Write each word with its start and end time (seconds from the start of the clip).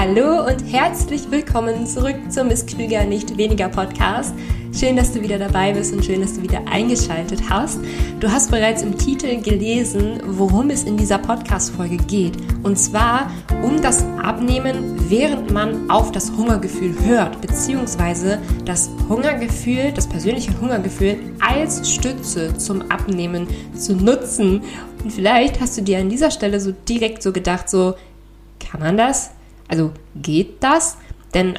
Hallo 0.00 0.46
und 0.46 0.62
herzlich 0.72 1.28
willkommen 1.28 1.84
zurück 1.84 2.14
zum 2.28 2.46
Miss 2.46 2.64
Klüger 2.64 3.02
nicht 3.02 3.36
weniger 3.36 3.68
Podcast. 3.68 4.32
Schön, 4.72 4.94
dass 4.94 5.12
du 5.12 5.20
wieder 5.22 5.40
dabei 5.40 5.72
bist 5.72 5.92
und 5.92 6.04
schön, 6.04 6.20
dass 6.20 6.34
du 6.34 6.42
wieder 6.42 6.62
eingeschaltet 6.70 7.40
hast. 7.50 7.80
Du 8.20 8.30
hast 8.30 8.52
bereits 8.52 8.82
im 8.82 8.96
Titel 8.96 9.42
gelesen, 9.42 10.20
worum 10.24 10.70
es 10.70 10.84
in 10.84 10.96
dieser 10.96 11.18
Podcast-Folge 11.18 11.96
geht. 11.96 12.34
Und 12.62 12.78
zwar 12.78 13.28
um 13.64 13.82
das 13.82 14.04
Abnehmen, 14.22 15.10
während 15.10 15.50
man 15.50 15.90
auf 15.90 16.12
das 16.12 16.30
Hungergefühl 16.30 16.94
hört, 17.04 17.40
beziehungsweise 17.40 18.38
das 18.64 18.90
Hungergefühl, 19.08 19.90
das 19.90 20.06
persönliche 20.06 20.60
Hungergefühl 20.60 21.18
als 21.40 21.92
Stütze 21.92 22.56
zum 22.56 22.88
Abnehmen 22.88 23.48
zu 23.74 23.96
nutzen. 23.96 24.62
Und 25.02 25.12
vielleicht 25.12 25.60
hast 25.60 25.76
du 25.76 25.82
dir 25.82 25.98
an 25.98 26.08
dieser 26.08 26.30
Stelle 26.30 26.60
so 26.60 26.72
direkt 26.88 27.20
so 27.20 27.32
gedacht, 27.32 27.68
so, 27.68 27.96
kann 28.60 28.78
man 28.78 28.96
das? 28.96 29.32
Also 29.68 29.92
geht 30.16 30.62
das? 30.62 30.96
Denn 31.34 31.58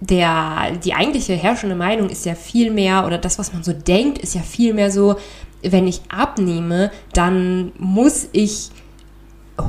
der, 0.00 0.72
die 0.84 0.94
eigentliche 0.94 1.34
herrschende 1.34 1.76
Meinung 1.76 2.08
ist 2.08 2.26
ja 2.26 2.34
viel 2.34 2.70
mehr, 2.70 3.06
oder 3.06 3.18
das, 3.18 3.38
was 3.38 3.52
man 3.52 3.62
so 3.62 3.72
denkt, 3.72 4.18
ist 4.18 4.34
ja 4.34 4.42
viel 4.42 4.74
mehr 4.74 4.90
so, 4.90 5.16
wenn 5.62 5.86
ich 5.86 6.00
abnehme, 6.08 6.90
dann 7.12 7.70
muss 7.78 8.28
ich 8.32 8.70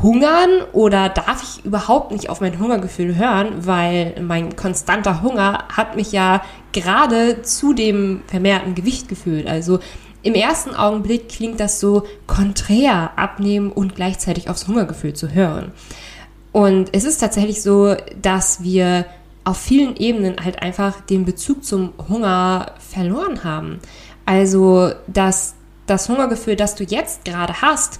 hungern 0.01 0.49
oder 0.71 1.09
darf 1.09 1.43
ich 1.43 1.65
überhaupt 1.65 2.11
nicht 2.11 2.29
auf 2.29 2.41
mein 2.41 2.57
Hungergefühl 2.57 3.15
hören, 3.15 3.65
weil 3.67 4.15
mein 4.21 4.55
konstanter 4.55 5.21
Hunger 5.21 5.65
hat 5.71 5.95
mich 5.95 6.11
ja 6.11 6.41
gerade 6.71 7.43
zu 7.43 7.73
dem 7.73 8.21
vermehrten 8.27 8.73
Gewicht 8.73 9.07
gefühlt. 9.07 9.45
Also 9.45 9.79
im 10.23 10.35
ersten 10.35 10.73
Augenblick 10.73 11.29
klingt 11.29 11.59
das 11.59 11.79
so 11.79 12.07
konträr 12.27 13.11
abnehmen 13.17 13.71
und 13.71 13.95
gleichzeitig 13.95 14.49
aufs 14.49 14.67
Hungergefühl 14.67 15.13
zu 15.13 15.33
hören. 15.33 15.73
Und 16.53 16.89
es 16.93 17.03
ist 17.03 17.17
tatsächlich 17.17 17.61
so, 17.61 17.95
dass 18.21 18.63
wir 18.63 19.05
auf 19.43 19.57
vielen 19.57 19.97
Ebenen 19.97 20.37
halt 20.41 20.61
einfach 20.61 21.01
den 21.01 21.25
Bezug 21.25 21.65
zum 21.65 21.91
Hunger 22.07 22.73
verloren 22.79 23.43
haben. 23.43 23.79
Also, 24.25 24.93
dass 25.07 25.55
das 25.87 26.07
Hungergefühl, 26.07 26.55
das 26.55 26.75
du 26.75 26.85
jetzt 26.85 27.25
gerade 27.25 27.61
hast, 27.61 27.99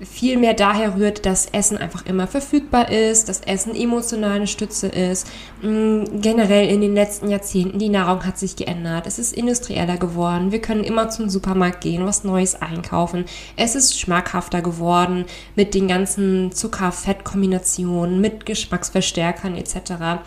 viel 0.00 0.38
mehr 0.38 0.54
daher 0.54 0.96
rührt, 0.96 1.24
dass 1.24 1.46
Essen 1.46 1.78
einfach 1.78 2.04
immer 2.06 2.26
verfügbar 2.26 2.90
ist, 2.90 3.28
dass 3.28 3.40
Essen 3.40 3.76
emotional 3.76 4.32
eine 4.32 4.46
Stütze 4.46 4.88
ist. 4.88 5.26
Mm, 5.62 6.20
generell 6.20 6.68
in 6.68 6.80
den 6.80 6.94
letzten 6.94 7.30
Jahrzehnten, 7.30 7.78
die 7.78 7.88
Nahrung 7.88 8.26
hat 8.26 8.38
sich 8.38 8.56
geändert. 8.56 9.06
Es 9.06 9.18
ist 9.18 9.32
industrieller 9.32 9.96
geworden. 9.96 10.50
Wir 10.50 10.60
können 10.60 10.84
immer 10.84 11.10
zum 11.10 11.28
Supermarkt 11.28 11.80
gehen, 11.80 12.04
was 12.04 12.24
Neues 12.24 12.60
einkaufen. 12.60 13.24
Es 13.56 13.76
ist 13.76 13.98
schmackhafter 13.98 14.62
geworden 14.62 15.26
mit 15.54 15.74
den 15.74 15.86
ganzen 15.86 16.50
Zucker-Fett-Kombinationen, 16.50 18.20
mit 18.20 18.46
Geschmacksverstärkern 18.46 19.56
etc. 19.56 20.24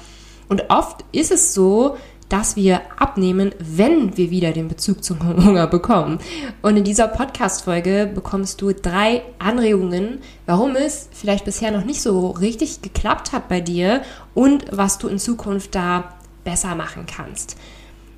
Und 0.48 0.70
oft 0.70 1.04
ist 1.12 1.32
es 1.32 1.54
so, 1.54 1.98
dass 2.30 2.56
wir 2.56 2.82
abnehmen, 2.98 3.52
wenn 3.60 4.18
wir 4.18 4.30
wieder 4.32 4.52
den 4.52 4.68
Bezug 4.68 5.04
zum 5.04 5.20
Hunger 5.46 5.68
bekommen. 5.68 6.20
Und 6.62 6.78
in 6.78 6.84
dieser 6.84 7.08
Podcast-Folge 7.08 8.10
bekommst 8.14 8.62
du 8.62 8.74
drei 8.74 9.24
Anregungen, 9.40 10.20
warum 10.46 10.76
es 10.76 11.10
vielleicht 11.12 11.46
bisher 11.46 11.72
noch 11.72 11.86
nicht 11.86 12.02
so 12.02 12.32
richtig 12.32 12.82
geklappt 12.82 13.32
hat 13.32 13.48
bei 13.48 13.62
dir 13.62 14.02
und 14.34 14.66
was 14.72 14.98
du 14.98 15.08
in 15.08 15.20
Zukunft 15.20 15.76
da 15.76 16.14
besser 16.44 16.76
machen 16.76 17.06
kannst. 17.06 17.58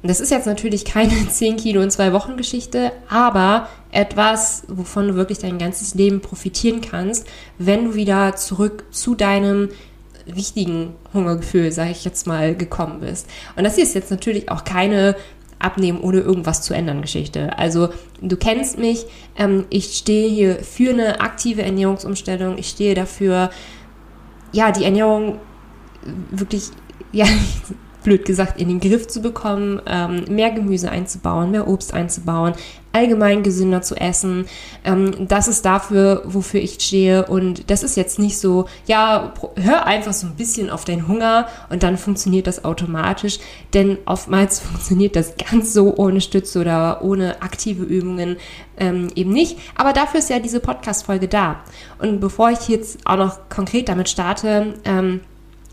Und 0.01 0.09
das 0.09 0.21
ist 0.21 0.31
jetzt 0.31 0.47
natürlich 0.47 0.85
keine 0.85 1.27
10 1.29 1.57
Kilo 1.57 1.81
in 1.81 1.91
zwei 1.91 2.13
Wochen 2.13 2.37
Geschichte, 2.37 2.91
aber 3.09 3.67
etwas, 3.91 4.63
wovon 4.67 5.09
du 5.09 5.15
wirklich 5.15 5.39
dein 5.39 5.57
ganzes 5.57 5.93
Leben 5.93 6.21
profitieren 6.21 6.81
kannst, 6.81 7.27
wenn 7.57 7.85
du 7.85 7.95
wieder 7.95 8.35
zurück 8.35 8.85
zu 8.91 9.15
deinem 9.15 9.69
richtigen 10.31 10.95
Hungergefühl, 11.13 11.71
sage 11.71 11.91
ich 11.91 12.05
jetzt 12.05 12.27
mal, 12.27 12.55
gekommen 12.55 12.99
bist. 13.01 13.27
Und 13.55 13.63
das 13.63 13.77
ist 13.77 13.95
jetzt 13.95 14.11
natürlich 14.11 14.49
auch 14.49 14.63
keine 14.63 15.15
Abnehmen 15.59 15.99
ohne 15.99 16.19
irgendwas 16.19 16.61
zu 16.61 16.73
ändern 16.73 17.01
Geschichte. 17.01 17.57
Also 17.57 17.89
du 18.21 18.37
kennst 18.37 18.77
mich, 18.77 19.05
ähm, 19.37 19.65
ich 19.69 19.97
stehe 19.97 20.29
hier 20.29 20.63
für 20.63 20.91
eine 20.91 21.19
aktive 21.19 21.63
Ernährungsumstellung, 21.63 22.57
ich 22.57 22.69
stehe 22.69 22.95
dafür, 22.95 23.49
ja, 24.53 24.71
die 24.71 24.85
Ernährung 24.85 25.39
wirklich, 26.31 26.69
ja, 27.11 27.25
blöd 28.03 28.25
gesagt, 28.25 28.59
in 28.59 28.67
den 28.69 28.79
Griff 28.79 29.07
zu 29.07 29.21
bekommen, 29.21 29.81
ähm, 29.85 30.25
mehr 30.29 30.51
Gemüse 30.51 30.89
einzubauen, 30.89 31.51
mehr 31.51 31.67
Obst 31.67 31.93
einzubauen, 31.93 32.53
allgemein 32.91 33.43
gesünder 33.43 33.81
zu 33.81 33.95
essen. 33.95 34.45
Ähm, 34.83 35.27
das 35.27 35.47
ist 35.47 35.65
dafür, 35.65 36.23
wofür 36.25 36.59
ich 36.59 36.73
stehe. 36.79 37.25
Und 37.25 37.69
das 37.69 37.83
ist 37.83 37.97
jetzt 37.97 38.19
nicht 38.19 38.39
so, 38.39 38.65
ja, 38.87 39.33
hör 39.55 39.85
einfach 39.85 40.13
so 40.13 40.27
ein 40.27 40.35
bisschen 40.35 40.69
auf 40.69 40.85
deinen 40.85 41.07
Hunger 41.07 41.47
und 41.69 41.83
dann 41.83 41.97
funktioniert 41.97 42.47
das 42.47 42.65
automatisch. 42.65 43.39
Denn 43.73 43.97
oftmals 44.05 44.59
funktioniert 44.59 45.15
das 45.15 45.33
ganz 45.51 45.73
so 45.73 45.95
ohne 45.95 46.21
Stütze 46.21 46.59
oder 46.59 47.03
ohne 47.03 47.41
aktive 47.41 47.83
Übungen 47.83 48.37
ähm, 48.77 49.09
eben 49.15 49.31
nicht. 49.31 49.57
Aber 49.75 49.93
dafür 49.93 50.19
ist 50.19 50.29
ja 50.29 50.39
diese 50.39 50.59
Podcast-Folge 50.59 51.27
da. 51.27 51.61
Und 51.99 52.19
bevor 52.19 52.49
ich 52.49 52.67
jetzt 52.69 52.99
auch 53.05 53.17
noch 53.17 53.49
konkret 53.49 53.89
damit 53.89 54.09
starte, 54.09 54.73
ähm, 54.85 55.21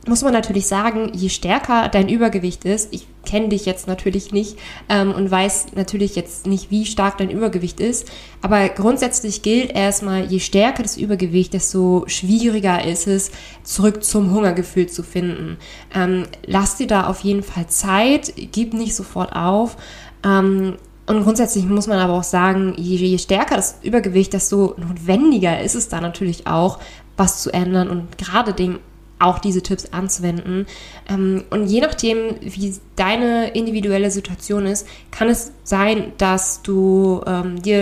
muss 0.07 0.23
man 0.23 0.33
natürlich 0.33 0.67
sagen, 0.67 1.11
je 1.15 1.29
stärker 1.29 1.89
dein 1.89 2.09
Übergewicht 2.09 2.65
ist, 2.65 2.93
ich 2.93 3.07
kenne 3.25 3.49
dich 3.49 3.67
jetzt 3.67 3.89
natürlich 3.89 4.33
nicht 4.33 4.57
ähm, 4.89 5.13
und 5.13 5.31
weiß 5.31 5.69
natürlich 5.75 6.15
jetzt 6.15 6.47
nicht, 6.47 6.71
wie 6.71 6.87
stark 6.87 7.19
dein 7.19 7.31
Übergewicht 7.31 7.81
ist, 7.81 8.11
aber 8.41 8.69
grundsätzlich 8.69 9.43
gilt 9.43 9.73
erstmal, 9.73 10.25
je 10.25 10.39
stärker 10.39 10.83
das 10.83 10.97
Übergewicht, 10.97 11.53
desto 11.53 12.05
schwieriger 12.07 12.85
ist 12.85 13.07
es, 13.07 13.33
zurück 13.65 14.05
zum 14.05 14.33
Hungergefühl 14.33 14.87
zu 14.87 15.03
finden. 15.03 15.57
Ähm, 15.95 16.27
lass 16.45 16.77
dir 16.77 16.87
da 16.87 17.09
auf 17.09 17.21
jeden 17.21 17.43
Fall 17.43 17.67
Zeit, 17.67 18.33
gib 18.53 18.75
nicht 18.75 18.95
sofort 18.95 19.35
auf. 19.35 19.77
Ähm, 20.25 20.77
und 21.07 21.23
grundsätzlich 21.23 21.65
muss 21.67 21.87
man 21.87 21.99
aber 21.99 22.15
auch 22.15 22.25
sagen, 22.25 22.75
je, 22.77 22.97
je 22.97 23.19
stärker 23.19 23.57
das 23.57 23.79
Übergewicht, 23.83 24.33
desto 24.33 24.75
notwendiger 24.77 25.61
ist 25.61 25.75
es 25.77 25.89
da 25.89 26.01
natürlich 26.01 26.47
auch, 26.47 26.79
was 27.17 27.43
zu 27.43 27.53
ändern 27.53 27.89
und 27.89 28.19
gerade 28.19 28.53
dem 28.53 28.79
auch 29.19 29.39
diese 29.39 29.63
Tipps 29.63 29.87
anzuwenden. 29.93 30.67
Ähm, 31.09 31.45
und 31.51 31.67
je 31.67 31.81
nachdem, 31.81 32.37
wie 32.41 32.75
deine 32.97 33.49
individuelle 33.51 34.11
Situation 34.11 34.67
ist, 34.67 34.87
kann 35.11 35.29
es 35.29 35.53
sein, 35.65 36.13
dass 36.19 36.63
du 36.63 37.23
ähm, 37.27 37.63
dir 37.63 37.81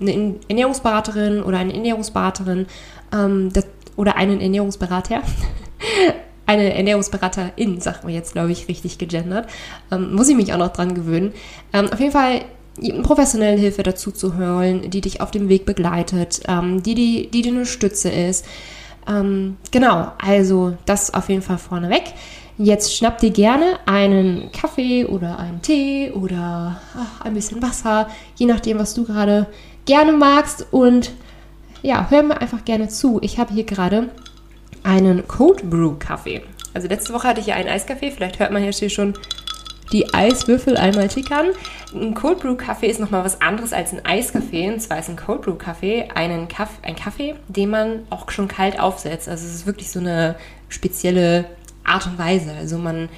eine 0.00 0.36
Ernährungsberaterin 0.48 1.42
oder 1.42 1.58
eine 1.58 1.74
Ernährungsberaterin 1.74 2.66
ähm, 3.12 3.50
oder 3.96 4.16
einen 4.16 4.40
Ernährungsberater 4.40 5.22
eine 6.46 6.74
Ernährungsberaterin, 6.74 7.80
sagt 7.80 8.04
man 8.04 8.12
jetzt, 8.12 8.32
glaube 8.32 8.50
ich, 8.50 8.66
richtig 8.66 8.98
gegendert. 8.98 9.48
Muss 9.96 10.28
ich 10.28 10.34
mich 10.34 10.52
auch 10.52 10.58
noch 10.58 10.72
dran 10.72 10.94
gewöhnen. 10.94 11.32
Auf 11.72 12.00
jeden 12.00 12.10
Fall 12.10 12.40
professionelle 13.04 13.56
Hilfe 13.56 13.84
dazu 13.84 14.10
zu 14.10 14.36
holen, 14.36 14.90
die 14.90 15.00
dich 15.00 15.20
auf 15.20 15.30
dem 15.30 15.48
Weg 15.48 15.64
begleitet, 15.64 16.42
die, 16.84 16.94
die, 16.96 17.30
die 17.30 17.42
dir 17.42 17.52
eine 17.52 17.66
Stütze 17.66 18.08
ist. 18.08 18.44
Ähm, 19.10 19.56
genau, 19.70 20.12
also 20.18 20.76
das 20.86 21.12
auf 21.12 21.28
jeden 21.28 21.42
Fall 21.42 21.58
vorneweg. 21.58 22.04
Jetzt 22.58 22.94
schnapp 22.94 23.18
dir 23.18 23.30
gerne 23.30 23.78
einen 23.86 24.52
Kaffee 24.52 25.06
oder 25.06 25.38
einen 25.38 25.62
Tee 25.62 26.12
oder 26.12 26.80
ach, 26.94 27.24
ein 27.24 27.34
bisschen 27.34 27.62
Wasser, 27.62 28.08
je 28.36 28.46
nachdem, 28.46 28.78
was 28.78 28.94
du 28.94 29.04
gerade 29.04 29.46
gerne 29.86 30.12
magst. 30.12 30.66
Und 30.70 31.12
ja, 31.82 32.06
hör 32.10 32.22
mir 32.22 32.40
einfach 32.40 32.64
gerne 32.64 32.88
zu. 32.88 33.18
Ich 33.22 33.38
habe 33.38 33.52
hier 33.52 33.64
gerade 33.64 34.10
einen 34.82 35.26
Cold 35.26 35.68
Brew 35.68 35.94
Kaffee. 35.98 36.42
Also 36.74 36.86
letzte 36.86 37.12
Woche 37.12 37.28
hatte 37.28 37.40
ich 37.40 37.46
ja 37.46 37.56
einen 37.56 37.68
Eiskaffee. 37.68 38.10
Vielleicht 38.10 38.38
hört 38.38 38.52
man 38.52 38.62
hier 38.62 38.90
schon 38.90 39.14
die 39.92 40.12
Eiswürfel 40.14 40.76
einmal 40.76 41.08
tickern. 41.08 41.48
Ein 41.94 42.14
Cold 42.14 42.40
Brew 42.40 42.54
Kaffee 42.54 42.86
ist 42.86 43.00
nochmal 43.00 43.24
was 43.24 43.40
anderes 43.40 43.72
als 43.72 43.92
ein 43.92 44.04
Eiskaffee. 44.04 44.68
Und 44.68 44.80
zwar 44.80 44.98
ist 44.98 45.08
ein 45.08 45.16
Cold 45.16 45.42
Brew 45.42 45.54
Kaffee 45.54 46.08
einen 46.14 46.48
Kaff 46.48 46.70
ein 46.82 46.96
Kaffee, 46.96 47.34
den 47.48 47.70
man 47.70 48.00
auch 48.10 48.30
schon 48.30 48.48
kalt 48.48 48.78
aufsetzt. 48.78 49.28
Also 49.28 49.46
es 49.46 49.54
ist 49.54 49.66
wirklich 49.66 49.90
so 49.90 50.00
eine 50.00 50.36
spezielle 50.68 51.46
Art 51.84 52.06
und 52.06 52.18
Weise. 52.18 52.52
Also 52.52 52.78
man 52.78 53.08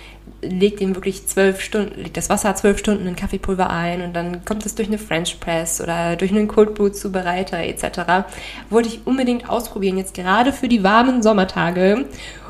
legt 0.41 0.81
den 0.81 0.95
wirklich 0.95 1.27
zwölf 1.27 1.61
Stunden, 1.61 2.01
legt 2.01 2.17
das 2.17 2.31
Wasser 2.31 2.55
zwölf 2.55 2.79
Stunden 2.79 3.07
in 3.07 3.17
Kaffeepulver 3.17 3.71
ein 3.71 4.03
und 4.03 4.15
dann 4.15 4.45
kommt 4.45 4.65
es 4.67 4.75
durch 4.75 4.89
eine 4.89 4.99
French 4.99 5.39
Press 5.41 5.81
oder 5.81 6.17
durch 6.17 6.31
einen 6.31 6.49
Cold 6.49 6.75
Brew 6.75 6.89
Zubereiter 6.89 7.59
etc. 7.59 8.27
Wollte 8.71 8.89
ich 8.89 9.01
unbedingt 9.05 9.49
ausprobieren, 9.49 9.99
jetzt 9.99 10.15
gerade 10.15 10.53
für 10.53 10.69
die 10.69 10.83
warmen 10.83 11.23
Sommertage. 11.23 12.07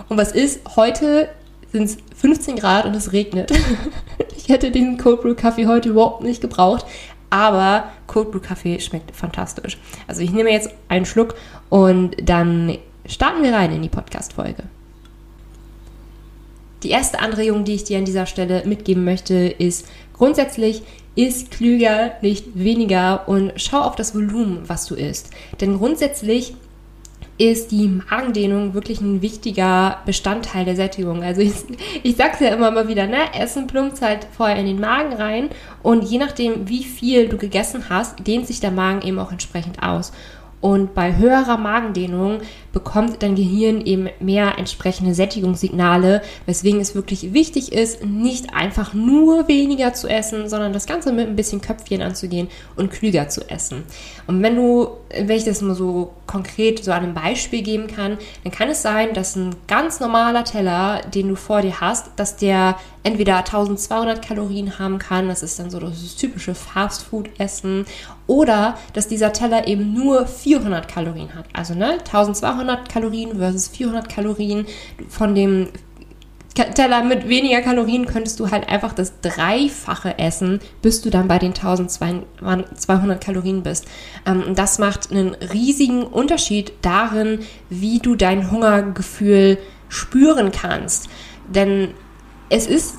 Und 0.08 0.16
was 0.16 0.32
ist? 0.32 0.60
Heute 0.76 1.28
sind 1.72 1.84
es 1.84 1.96
15 2.16 2.56
Grad 2.56 2.84
und 2.84 2.94
es 2.94 3.12
regnet. 3.12 3.50
ich 4.36 4.48
hätte 4.48 4.70
den 4.70 4.98
Cold 4.98 5.22
Brew 5.22 5.34
Kaffee 5.34 5.66
heute 5.66 5.88
überhaupt 5.88 6.22
nicht 6.22 6.40
gebraucht, 6.40 6.84
aber 7.30 7.84
Cold 8.06 8.30
Brew 8.30 8.40
Kaffee 8.40 8.78
schmeckt 8.78 9.16
fantastisch. 9.16 9.78
Also 10.06 10.20
ich 10.20 10.30
nehme 10.30 10.50
jetzt 10.50 10.70
einen 10.88 11.06
Schluck 11.06 11.34
und 11.70 12.16
dann 12.22 12.78
starten 13.06 13.42
wir 13.42 13.54
rein 13.54 13.72
in 13.72 13.82
die 13.82 13.88
Podcast-Folge. 13.88 14.64
Die 16.82 16.90
erste 16.90 17.20
Anregung, 17.20 17.64
die 17.64 17.74
ich 17.74 17.84
dir 17.84 17.98
an 17.98 18.04
dieser 18.04 18.26
Stelle 18.26 18.64
mitgeben 18.66 19.04
möchte, 19.04 19.34
ist 19.34 19.88
grundsätzlich 20.12 20.82
ist 21.14 21.50
klüger, 21.50 22.12
nicht 22.22 22.46
weniger 22.54 23.28
und 23.28 23.52
schau 23.56 23.80
auf 23.82 23.96
das 23.96 24.14
Volumen, 24.14 24.62
was 24.66 24.86
du 24.86 24.94
isst. 24.94 25.30
Denn 25.60 25.76
grundsätzlich 25.76 26.54
ist 27.38 27.72
die 27.72 27.88
Magendehnung 27.88 28.74
wirklich 28.74 29.00
ein 29.00 29.22
wichtiger 29.22 29.98
Bestandteil 30.04 30.64
der 30.64 30.76
Sättigung. 30.76 31.22
Also 31.22 31.40
ich, 31.40 31.54
ich 32.02 32.16
sag's 32.16 32.40
ja 32.40 32.48
immer 32.48 32.70
mal 32.70 32.88
wieder, 32.88 33.06
ne? 33.06 33.34
Essen 33.34 33.66
plumpt 33.66 34.00
halt 34.02 34.26
vorher 34.36 34.56
in 34.56 34.66
den 34.66 34.80
Magen 34.80 35.14
rein 35.14 35.48
und 35.82 36.04
je 36.04 36.18
nachdem, 36.18 36.68
wie 36.68 36.84
viel 36.84 37.28
du 37.28 37.38
gegessen 37.38 37.84
hast, 37.88 38.26
dehnt 38.26 38.46
sich 38.46 38.60
der 38.60 38.70
Magen 38.70 39.02
eben 39.02 39.18
auch 39.18 39.32
entsprechend 39.32 39.82
aus. 39.82 40.12
Und 40.62 40.94
bei 40.94 41.16
höherer 41.16 41.56
Magendehnung 41.56 42.38
bekommt 42.72 43.20
dein 43.24 43.34
Gehirn 43.34 43.80
eben 43.80 44.08
mehr 44.20 44.58
entsprechende 44.58 45.12
Sättigungssignale, 45.12 46.22
weswegen 46.46 46.80
es 46.80 46.94
wirklich 46.94 47.32
wichtig 47.32 47.72
ist, 47.72 48.04
nicht 48.04 48.54
einfach 48.54 48.94
nur 48.94 49.48
weniger 49.48 49.92
zu 49.92 50.06
essen, 50.06 50.48
sondern 50.48 50.72
das 50.72 50.86
Ganze 50.86 51.12
mit 51.12 51.26
ein 51.26 51.34
bisschen 51.34 51.60
Köpfchen 51.60 52.00
anzugehen 52.00 52.46
und 52.76 52.92
klüger 52.92 53.28
zu 53.28 53.50
essen. 53.50 53.82
Und 54.28 54.40
wenn 54.40 54.54
du, 54.54 54.88
wenn 55.10 55.36
ich 55.36 55.44
das 55.44 55.62
mal 55.62 55.74
so 55.74 56.12
konkret 56.28 56.84
so 56.84 56.92
an 56.92 57.02
einem 57.02 57.14
Beispiel 57.14 57.62
geben 57.62 57.88
kann, 57.88 58.16
dann 58.44 58.52
kann 58.52 58.70
es 58.70 58.82
sein, 58.82 59.14
dass 59.14 59.34
ein 59.34 59.56
ganz 59.66 59.98
normaler 59.98 60.44
Teller, 60.44 61.00
den 61.12 61.28
du 61.28 61.34
vor 61.34 61.62
dir 61.62 61.80
hast, 61.80 62.12
dass 62.14 62.36
der 62.36 62.76
entweder 63.02 63.38
1200 63.38 64.24
Kalorien 64.24 64.78
haben 64.78 64.98
kann, 64.98 65.26
das 65.26 65.42
ist 65.42 65.58
dann 65.58 65.70
so 65.70 65.80
das 65.80 66.14
typische 66.14 66.54
Fastfood-Essen, 66.54 67.84
oder 68.26 68.76
dass 68.92 69.08
dieser 69.08 69.32
Teller 69.32 69.66
eben 69.66 69.92
nur 69.92 70.26
400 70.26 70.88
Kalorien 70.88 71.34
hat. 71.34 71.46
Also 71.52 71.74
ne, 71.74 71.92
1200 71.92 72.88
Kalorien 72.88 73.38
versus 73.38 73.68
400 73.68 74.08
Kalorien 74.08 74.66
von 75.08 75.34
dem 75.34 75.68
Teller 76.54 77.02
mit 77.02 77.28
weniger 77.28 77.62
Kalorien 77.62 78.04
könntest 78.04 78.38
du 78.38 78.50
halt 78.50 78.68
einfach 78.68 78.92
das 78.92 79.20
Dreifache 79.22 80.18
essen, 80.18 80.60
bis 80.82 81.00
du 81.00 81.08
dann 81.08 81.26
bei 81.26 81.38
den 81.38 81.54
1200 81.54 83.24
Kalorien 83.24 83.62
bist. 83.62 83.86
Ähm, 84.26 84.54
das 84.54 84.78
macht 84.78 85.10
einen 85.10 85.34
riesigen 85.34 86.02
Unterschied 86.02 86.72
darin, 86.82 87.40
wie 87.70 88.00
du 88.00 88.16
dein 88.16 88.50
Hungergefühl 88.50 89.58
spüren 89.88 90.52
kannst. 90.52 91.08
Denn 91.48 91.94
es 92.50 92.66
ist, 92.66 92.96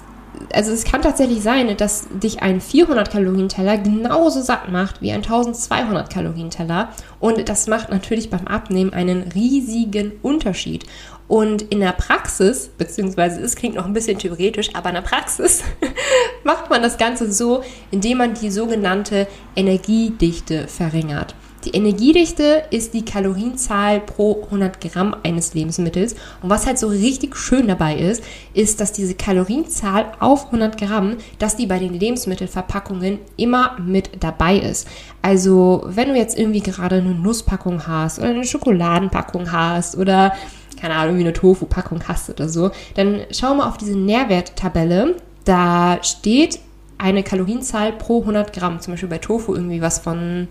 also 0.53 0.71
es 0.71 0.83
kann 0.83 1.01
tatsächlich 1.01 1.41
sein, 1.41 1.75
dass 1.77 2.07
dich 2.12 2.41
ein 2.41 2.62
400 2.62 3.12
Kalorien 3.12 3.50
Teller 3.50 3.77
genauso 3.77 4.41
satt 4.41 4.69
macht 4.71 5.01
wie 5.01 5.12
ein 5.12 5.24
1200 5.24 6.09
Kalorien 6.09 6.50
Teller. 6.50 6.89
Und 7.19 7.47
das 7.50 7.68
macht 7.68 7.89
natürlich 7.89 8.30
beim 8.30 8.47
Abnehmen 8.47 8.94
einen 8.94 9.24
riesigen 9.33 10.13
Unterschied. 10.21 10.85
Und 11.27 11.62
in 11.63 11.80
der 11.80 11.94
Praxis, 11.94 12.69
beziehungsweise 12.77 13.41
es 13.41 13.56
klingt 13.56 13.75
noch 13.75 13.85
ein 13.85 13.94
bisschen 13.94 14.19
theoretisch, 14.19 14.75
aber 14.75 14.89
in 14.89 14.95
der 14.95 15.01
Praxis 15.01 15.63
macht 16.44 16.69
man 16.69 16.81
das 16.81 16.97
Ganze 16.97 17.31
so, 17.31 17.63
indem 17.91 18.18
man 18.18 18.33
die 18.33 18.51
sogenannte 18.51 19.27
Energiedichte 19.56 20.68
verringert. 20.68 21.35
Die 21.65 21.71
Energiedichte 21.71 22.63
ist 22.71 22.94
die 22.94 23.06
Kalorienzahl 23.06 24.01
pro 24.01 24.44
100 24.44 24.81
Gramm 24.81 25.15
eines 25.24 25.54
Lebensmittels. 25.54 26.15
Und 26.42 26.50
was 26.50 26.68
halt 26.68 26.77
so 26.77 26.88
richtig 26.88 27.38
schön 27.38 27.68
dabei 27.68 27.95
ist, 27.95 28.24
ist, 28.54 28.81
dass 28.81 28.92
diese 28.92 29.15
Kalorienzahl 29.15 30.12
auf 30.19 30.48
100 30.48 30.77
Gramm, 30.77 31.18
dass 31.39 31.56
die 31.56 31.65
bei 31.65 31.80
den 31.80 31.94
Lebensmittelverpackungen 31.94 33.19
immer 33.38 33.77
mit 33.80 34.24
dabei 34.24 34.57
ist. 34.57 34.88
Also 35.21 35.83
wenn 35.86 36.10
du 36.10 36.15
jetzt 36.15 36.38
irgendwie 36.38 36.62
gerade 36.62 36.98
eine 36.98 37.13
Nusspackung 37.13 37.88
hast 37.88 38.19
oder 38.19 38.30
eine 38.30 38.45
Schokoladenpackung 38.45 39.51
hast 39.51 39.98
oder 39.98 40.33
keine 40.81 40.95
Ahnung, 40.95 41.16
irgendwie 41.16 41.27
eine 41.27 41.33
Tofu-Packung 41.33 42.01
hast 42.09 42.30
oder 42.30 42.50
so, 42.50 42.71
dann 42.95 43.21
schau 43.31 43.56
mal 43.56 43.69
auf 43.69 43.77
diese 43.77 43.98
Nährwerttabelle. 43.98 45.16
Da 45.45 46.00
steht 46.04 46.59
eine 46.98 47.24
Kalorienzahl 47.24 47.94
pro 47.94 48.19
100 48.21 48.51
Gramm. 48.51 48.81
Zum 48.81 48.94
Beispiel 48.94 49.09
bei 49.09 49.18
Tofu 49.18 49.56
irgendwie 49.56 49.81
was 49.81 50.00
von 50.00 50.50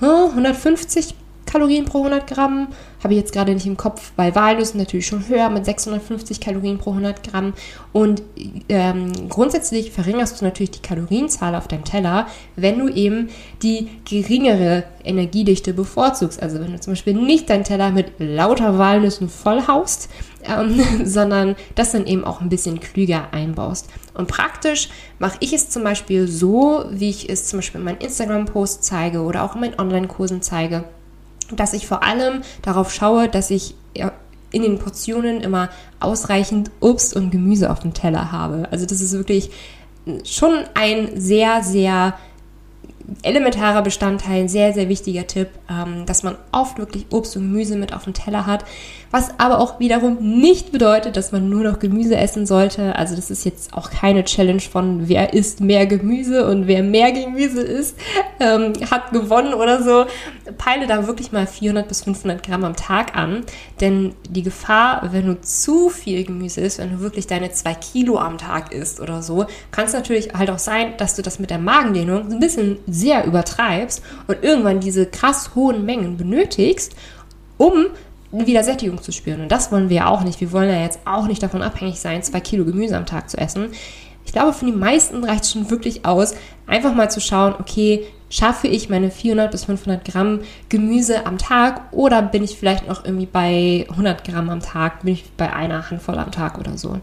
150 0.00 1.14
Kalorien 1.54 1.84
pro 1.84 1.98
100 1.98 2.26
Gramm. 2.26 2.66
Habe 3.04 3.14
ich 3.14 3.20
jetzt 3.20 3.32
gerade 3.32 3.54
nicht 3.54 3.64
im 3.64 3.76
Kopf. 3.76 4.10
Bei 4.16 4.34
Walnüssen 4.34 4.80
natürlich 4.80 5.06
schon 5.06 5.28
höher 5.28 5.50
mit 5.50 5.64
650 5.64 6.40
Kalorien 6.40 6.78
pro 6.78 6.90
100 6.90 7.22
Gramm. 7.22 7.52
Und 7.92 8.22
ähm, 8.68 9.12
grundsätzlich 9.28 9.92
verringerst 9.92 10.40
du 10.40 10.44
natürlich 10.46 10.72
die 10.72 10.82
Kalorienzahl 10.82 11.54
auf 11.54 11.68
deinem 11.68 11.84
Teller, 11.84 12.26
wenn 12.56 12.80
du 12.80 12.88
eben 12.88 13.28
die 13.62 13.88
geringere 14.04 14.82
Energiedichte 15.04 15.74
bevorzugst. 15.74 16.42
Also 16.42 16.58
wenn 16.58 16.72
du 16.72 16.80
zum 16.80 16.94
Beispiel 16.94 17.14
nicht 17.14 17.48
deinen 17.48 17.62
Teller 17.62 17.92
mit 17.92 18.14
lauter 18.18 18.76
Walnüssen 18.76 19.28
vollhaust, 19.28 20.08
ähm, 20.42 20.82
sondern 21.04 21.54
das 21.76 21.92
dann 21.92 22.08
eben 22.08 22.24
auch 22.24 22.40
ein 22.40 22.48
bisschen 22.48 22.80
klüger 22.80 23.28
einbaust. 23.30 23.88
Und 24.14 24.26
praktisch 24.26 24.88
mache 25.20 25.36
ich 25.38 25.52
es 25.52 25.70
zum 25.70 25.84
Beispiel 25.84 26.26
so, 26.26 26.84
wie 26.90 27.10
ich 27.10 27.28
es 27.30 27.46
zum 27.46 27.60
Beispiel 27.60 27.78
in 27.78 27.84
meinen 27.84 28.00
Instagram-Posts 28.00 28.84
zeige 28.84 29.20
oder 29.20 29.44
auch 29.44 29.54
in 29.54 29.60
meinen 29.60 29.78
Online-Kursen 29.78 30.42
zeige 30.42 30.82
dass 31.52 31.72
ich 31.72 31.86
vor 31.86 32.02
allem 32.02 32.42
darauf 32.62 32.92
schaue, 32.92 33.28
dass 33.28 33.50
ich 33.50 33.74
in 34.50 34.62
den 34.62 34.78
Portionen 34.78 35.40
immer 35.40 35.68
ausreichend 36.00 36.70
Obst 36.80 37.14
und 37.14 37.30
Gemüse 37.30 37.70
auf 37.70 37.80
dem 37.80 37.92
Teller 37.92 38.32
habe. 38.32 38.68
Also 38.70 38.86
das 38.86 39.00
ist 39.00 39.12
wirklich 39.12 39.50
schon 40.24 40.64
ein 40.74 41.20
sehr, 41.20 41.62
sehr 41.62 42.14
elementarer 43.22 43.82
Bestandteil, 43.82 44.42
ein 44.42 44.48
sehr, 44.48 44.72
sehr 44.72 44.88
wichtiger 44.88 45.26
Tipp, 45.26 45.48
ähm, 45.68 46.06
dass 46.06 46.22
man 46.22 46.36
oft 46.52 46.78
wirklich 46.78 47.06
Obst 47.10 47.36
und 47.36 47.42
Gemüse 47.42 47.76
mit 47.76 47.92
auf 47.92 48.04
dem 48.04 48.14
Teller 48.14 48.46
hat, 48.46 48.64
was 49.14 49.38
aber 49.38 49.60
auch 49.60 49.78
wiederum 49.78 50.18
nicht 50.40 50.72
bedeutet, 50.72 51.16
dass 51.16 51.30
man 51.30 51.48
nur 51.48 51.62
noch 51.62 51.78
Gemüse 51.78 52.16
essen 52.16 52.46
sollte. 52.46 52.96
Also 52.96 53.14
das 53.14 53.30
ist 53.30 53.44
jetzt 53.44 53.72
auch 53.72 53.88
keine 53.88 54.24
Challenge 54.24 54.60
von 54.60 55.08
wer 55.08 55.34
isst 55.34 55.60
mehr 55.60 55.86
Gemüse 55.86 56.48
und 56.48 56.66
wer 56.66 56.82
mehr 56.82 57.12
Gemüse 57.12 57.60
isst, 57.60 57.96
ähm, 58.40 58.72
hat 58.90 59.12
gewonnen 59.12 59.54
oder 59.54 59.84
so. 59.84 60.06
Peile 60.58 60.88
da 60.88 61.06
wirklich 61.06 61.30
mal 61.30 61.46
400 61.46 61.86
bis 61.86 62.02
500 62.02 62.44
Gramm 62.44 62.64
am 62.64 62.74
Tag 62.74 63.16
an, 63.16 63.44
denn 63.80 64.16
die 64.28 64.42
Gefahr, 64.42 65.08
wenn 65.12 65.26
du 65.26 65.40
zu 65.40 65.90
viel 65.90 66.24
Gemüse 66.24 66.62
isst, 66.62 66.80
wenn 66.80 66.90
du 66.90 66.98
wirklich 66.98 67.28
deine 67.28 67.52
zwei 67.52 67.74
Kilo 67.74 68.18
am 68.18 68.36
Tag 68.36 68.72
isst 68.72 68.98
oder 68.98 69.22
so, 69.22 69.46
kann 69.70 69.84
es 69.84 69.92
natürlich 69.92 70.34
halt 70.34 70.50
auch 70.50 70.58
sein, 70.58 70.94
dass 70.96 71.14
du 71.14 71.22
das 71.22 71.38
mit 71.38 71.50
der 71.50 71.60
Magendehnung 71.60 72.32
ein 72.32 72.40
bisschen 72.40 72.78
sehr 72.88 73.24
übertreibst 73.26 74.02
und 74.26 74.42
irgendwann 74.42 74.80
diese 74.80 75.06
krass 75.06 75.52
hohen 75.54 75.84
Mengen 75.84 76.16
benötigst, 76.16 76.96
um 77.58 77.86
wieder 78.46 78.64
Sättigung 78.64 79.02
zu 79.02 79.12
spüren. 79.12 79.42
Und 79.42 79.52
das 79.52 79.70
wollen 79.72 79.88
wir 79.88 79.96
ja 79.96 80.06
auch 80.08 80.22
nicht. 80.22 80.40
Wir 80.40 80.52
wollen 80.52 80.70
ja 80.70 80.80
jetzt 80.80 81.00
auch 81.04 81.26
nicht 81.26 81.42
davon 81.42 81.62
abhängig 81.62 82.00
sein, 82.00 82.22
zwei 82.22 82.40
Kilo 82.40 82.64
Gemüse 82.64 82.96
am 82.96 83.06
Tag 83.06 83.30
zu 83.30 83.38
essen. 83.38 83.68
Ich 84.26 84.32
glaube, 84.32 84.52
für 84.52 84.64
die 84.64 84.72
meisten 84.72 85.22
reicht 85.24 85.44
es 85.44 85.52
schon 85.52 85.70
wirklich 85.70 86.04
aus, 86.04 86.34
einfach 86.66 86.94
mal 86.94 87.10
zu 87.10 87.20
schauen, 87.20 87.54
okay, 87.58 88.04
schaffe 88.30 88.66
ich 88.66 88.88
meine 88.88 89.10
400 89.10 89.50
bis 89.50 89.64
500 89.64 90.04
Gramm 90.04 90.40
Gemüse 90.68 91.26
am 91.26 91.38
Tag 91.38 91.92
oder 91.92 92.22
bin 92.22 92.42
ich 92.42 92.56
vielleicht 92.56 92.88
noch 92.88 93.04
irgendwie 93.04 93.26
bei 93.26 93.86
100 93.90 94.24
Gramm 94.24 94.48
am 94.48 94.60
Tag, 94.60 95.02
bin 95.02 95.14
ich 95.14 95.24
bei 95.36 95.52
einer 95.52 95.90
Handvoll 95.90 96.18
am 96.18 96.32
Tag 96.32 96.58
oder 96.58 96.76
so. 96.76 96.98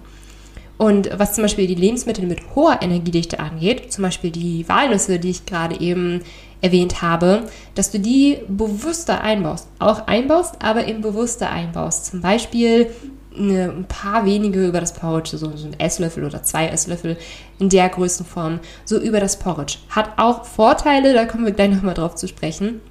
Und 0.77 1.11
was 1.17 1.33
zum 1.33 1.43
Beispiel 1.43 1.67
die 1.67 1.75
Lebensmittel 1.75 2.25
mit 2.25 2.55
hoher 2.55 2.81
Energiedichte 2.81 3.39
angeht, 3.39 3.93
zum 3.93 4.01
Beispiel 4.01 4.31
die 4.31 4.67
Walnüsse, 4.67 5.19
die 5.19 5.29
ich 5.29 5.45
gerade 5.45 5.79
eben 5.79 6.21
erwähnt 6.61 7.01
habe, 7.01 7.43
dass 7.75 7.91
du 7.91 7.99
die 7.99 8.39
bewusster 8.47 9.21
einbaust. 9.21 9.67
Auch 9.79 10.07
einbaust, 10.07 10.55
aber 10.59 10.87
eben 10.87 11.01
bewusster 11.01 11.49
einbaust. 11.49 12.05
Zum 12.05 12.21
Beispiel 12.21 12.91
ein 13.35 13.85
paar 13.87 14.25
wenige 14.25 14.67
über 14.67 14.81
das 14.81 14.93
Porridge, 14.93 15.37
so, 15.37 15.47
ein 15.47 15.79
Esslöffel 15.79 16.25
oder 16.25 16.43
zwei 16.43 16.67
Esslöffel 16.67 17.17
in 17.59 17.69
der 17.69 17.87
Größenform, 17.89 18.59
so 18.83 18.99
über 18.99 19.19
das 19.19 19.39
Porridge. 19.39 19.77
Hat 19.89 20.11
auch 20.17 20.45
Vorteile, 20.45 21.13
da 21.13 21.25
kommen 21.25 21.45
wir 21.45 21.53
gleich 21.53 21.71
nochmal 21.71 21.93
drauf 21.93 22.15
zu 22.15 22.27
sprechen. 22.27 22.81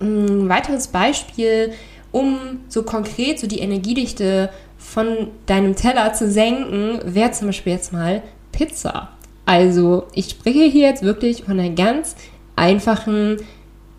Ein 0.00 0.48
weiteres 0.48 0.88
Beispiel, 0.88 1.72
um 2.12 2.60
so 2.68 2.84
konkret 2.84 3.40
so 3.40 3.46
die 3.46 3.58
Energiedichte 3.58 4.50
von 4.78 5.28
deinem 5.46 5.74
Teller 5.74 6.12
zu 6.12 6.30
senken, 6.30 7.00
wäre 7.04 7.32
zum 7.32 7.48
Beispiel 7.48 7.72
jetzt 7.72 7.92
mal 7.92 8.22
Pizza. 8.52 9.08
Also 9.46 10.06
ich 10.14 10.30
spreche 10.30 10.64
hier 10.64 10.88
jetzt 10.88 11.02
wirklich 11.02 11.44
von 11.44 11.58
einer 11.58 11.74
ganz 11.74 12.14
einfachen 12.56 13.38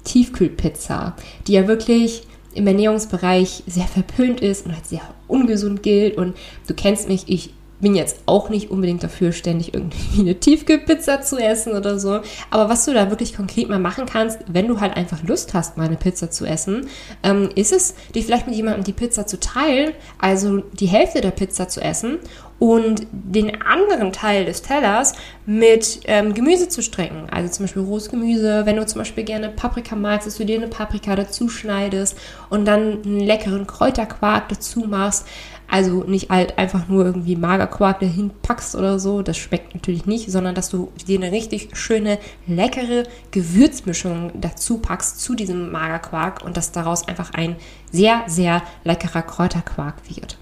Tiefkühlpizza, 0.04 1.16
die 1.48 1.54
ja 1.54 1.68
wirklich 1.68 2.28
im 2.54 2.68
Ernährungsbereich 2.68 3.64
sehr 3.68 3.88
verpönt 3.88 4.40
ist 4.40 4.66
und 4.66 4.74
halt 4.74 4.86
sehr 4.86 5.02
ungesund 5.28 5.84
gilt. 5.84 6.18
Und 6.18 6.36
du 6.68 6.74
kennst 6.74 7.08
mich, 7.08 7.24
ich 7.28 7.54
bin 7.82 7.96
jetzt 7.96 8.20
auch 8.26 8.50
nicht 8.50 8.72
unbedingt 8.72 9.04
dafür, 9.04 9.34
ständig 9.34 9.74
irgendwie 9.74 10.22
eine 10.22 10.36
Tiefkühlpizza 10.40 11.22
zu 11.22 11.38
essen 11.38 11.74
oder 11.74 12.00
so. 12.00 12.22
Aber 12.50 12.70
was 12.70 12.86
du 12.86 12.94
da 12.94 13.10
wirklich 13.10 13.36
konkret 13.36 13.70
mal 13.70 13.80
machen 13.80 14.06
kannst, 14.06 14.40
wenn 14.48 14.68
du 14.68 14.80
halt 14.80 14.96
einfach 14.96 15.22
Lust 15.24 15.54
hast, 15.54 15.78
mal 15.78 15.86
eine 15.86 15.98
Pizza 15.98 16.32
zu 16.32 16.46
essen, 16.46 16.88
ähm, 17.22 17.50
ist 17.56 17.74
es, 17.74 17.96
dir 18.14 18.24
vielleicht 18.24 18.48
mit 18.48 18.56
jemandem 18.56 18.86
die 18.86 18.94
Pizza 18.94 19.28
zu 19.28 19.40
teilen, 19.40 19.94
also 20.18 20.60
die 20.74 20.88
Hälfte 20.88 21.22
der 21.22 21.32
Pizza 21.32 21.68
zu 21.68 21.82
essen 21.82 22.20
und 22.60 23.06
den 23.12 23.62
anderen 23.62 24.14
Teil 24.14 24.46
des 24.46 24.62
Tellers 24.62 25.14
mit 25.46 26.00
ähm, 26.06 26.34
Gemüse 26.34 26.70
zu 26.70 26.82
strecken. 26.82 27.28
Also 27.30 27.52
zum 27.52 27.66
Beispiel 27.66 27.82
rohes 27.82 28.10
Gemüse. 28.10 28.66
Wenn 28.66 28.78
du 28.78 28.86
zum 28.86 29.00
Beispiel 29.00 29.24
gerne 29.24 29.50
Paprika 29.50 29.96
magst, 29.96 30.28
dass 30.28 30.38
du 30.38 30.46
dir 30.46 30.58
eine 30.58 30.68
Paprika 30.68 31.16
dazu 31.16 31.50
schneidest 31.50 32.18
und 32.50 32.66
dann 32.66 33.04
einen 33.04 33.20
leckeren 33.20 33.68
Kräuterquark 33.68 34.50
dazu 34.50 34.82
machst. 34.82 35.28
Also 35.68 36.04
nicht 36.04 36.30
halt 36.30 36.60
einfach 36.60 36.88
nur 36.88 37.06
irgendwie 37.06 37.36
Magerquark 37.36 38.00
dahin 38.00 38.32
packst 38.44 38.76
oder 38.76 39.00
so, 39.00 39.24
das 39.24 39.36
schmeckt 39.36 39.74
natürlich 39.74 40.06
nicht, 40.06 40.32
sondern 40.32 40.54
dass 40.54 40.70
du 40.70 40.92
dir 41.08 41.20
eine 41.20 41.32
richtig 41.32 41.76
schöne, 41.76 42.20
leckere 42.46 43.04
Gewürzmischung 43.32 44.32
dazu 44.36 44.78
packst 44.78 45.22
zu 45.22 45.34
diesem 45.34 45.72
Magerquark 45.72 46.44
und 46.46 46.56
dass 46.56 46.72
daraus 46.72 47.08
einfach 47.08 47.34
ein 47.34 47.56
sehr, 47.92 48.24
sehr 48.28 48.62
leckerer 48.84 49.24
Kräuterquark 49.24 49.96
wird. 50.08 50.38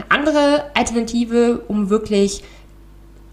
Eine 0.00 0.10
andere 0.10 0.64
Alternative, 0.74 1.62
um 1.68 1.90
wirklich 1.90 2.42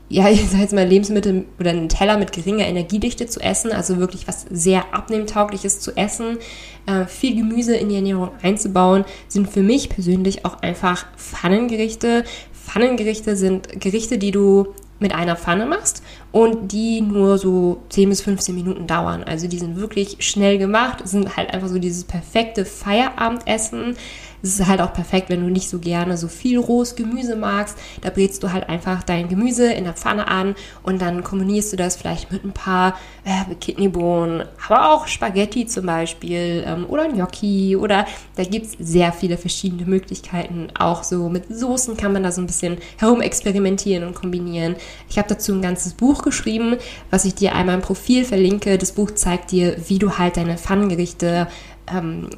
ja, 0.09 0.29
ich 0.29 0.49
sage 0.49 0.63
jetzt 0.63 0.73
mal 0.73 0.87
Lebensmittel 0.87 1.45
oder 1.59 1.71
einen 1.71 1.89
Teller 1.89 2.17
mit 2.17 2.31
geringer 2.31 2.65
Energiedichte 2.65 3.27
zu 3.27 3.39
essen, 3.39 3.71
also 3.71 3.97
wirklich 3.97 4.27
was 4.27 4.45
sehr 4.49 4.93
abnehmtaugliches 4.93 5.79
zu 5.79 5.95
essen, 5.97 6.37
äh, 6.85 7.05
viel 7.05 7.35
Gemüse 7.35 7.75
in 7.75 7.89
die 7.89 7.95
Ernährung 7.95 8.31
einzubauen, 8.41 9.05
sind 9.27 9.49
für 9.49 9.63
mich 9.63 9.89
persönlich 9.89 10.45
auch 10.45 10.61
einfach 10.61 11.05
Pfannengerichte. 11.17 12.23
Pfannengerichte 12.53 13.35
sind 13.35 13.79
Gerichte, 13.79 14.17
die 14.17 14.31
du 14.31 14.73
mit 14.99 15.13
einer 15.13 15.35
Pfanne 15.35 15.65
machst 15.65 16.01
und 16.31 16.71
die 16.71 17.01
nur 17.01 17.37
so 17.37 17.81
10 17.89 18.09
bis 18.09 18.21
15 18.21 18.55
Minuten 18.55 18.87
dauern. 18.87 19.23
Also 19.23 19.47
die 19.47 19.59
sind 19.59 19.79
wirklich 19.79 20.17
schnell 20.19 20.57
gemacht, 20.57 21.07
sind 21.07 21.37
halt 21.37 21.53
einfach 21.53 21.67
so 21.67 21.77
dieses 21.77 22.03
perfekte 22.03 22.65
Feierabendessen. 22.65 23.95
Es 24.41 24.59
ist 24.59 24.67
halt 24.67 24.81
auch 24.81 24.93
perfekt, 24.93 25.29
wenn 25.29 25.41
du 25.41 25.49
nicht 25.49 25.69
so 25.69 25.79
gerne 25.79 26.17
so 26.17 26.27
viel 26.27 26.59
rohes 26.59 26.95
Gemüse 26.95 27.35
magst. 27.35 27.77
Da 28.01 28.09
brätst 28.09 28.43
du 28.43 28.51
halt 28.51 28.69
einfach 28.69 29.03
dein 29.03 29.29
Gemüse 29.29 29.71
in 29.71 29.83
der 29.83 29.93
Pfanne 29.93 30.27
an 30.27 30.55
und 30.83 31.01
dann 31.01 31.23
kombinierst 31.23 31.73
du 31.73 31.77
das 31.77 31.95
vielleicht 31.95 32.31
mit 32.31 32.43
ein 32.43 32.53
paar 32.53 32.97
äh, 33.23 33.55
Kidneybohnen, 33.55 34.43
aber 34.67 34.91
auch 34.91 35.07
Spaghetti 35.07 35.65
zum 35.65 35.85
Beispiel 35.85 36.63
ähm, 36.65 36.85
oder 36.87 37.07
Gnocchi 37.07 37.75
oder 37.75 38.05
da 38.35 38.43
gibt 38.43 38.67
es 38.67 38.75
sehr 38.79 39.11
viele 39.11 39.37
verschiedene 39.37 39.85
Möglichkeiten. 39.85 40.67
Auch 40.77 41.03
so 41.03 41.29
mit 41.29 41.45
Soßen 41.49 41.97
kann 41.97 42.13
man 42.13 42.23
da 42.23 42.31
so 42.31 42.41
ein 42.41 42.47
bisschen 42.47 42.77
herumexperimentieren 42.97 44.03
und 44.03 44.15
kombinieren. 44.15 44.75
Ich 45.09 45.17
habe 45.17 45.29
dazu 45.29 45.53
ein 45.53 45.61
ganzes 45.61 45.93
Buch 45.93 46.21
geschrieben, 46.23 46.77
was 47.09 47.25
ich 47.25 47.35
dir 47.35 47.55
einmal 47.55 47.75
im 47.75 47.81
Profil 47.81 48.23
verlinke. 48.23 48.77
Das 48.77 48.91
Buch 48.91 49.11
zeigt 49.11 49.51
dir, 49.51 49.75
wie 49.87 49.99
du 49.99 50.17
halt 50.17 50.37
deine 50.37 50.57
Pfannengerichte 50.57 51.47
ähm, 51.91 52.29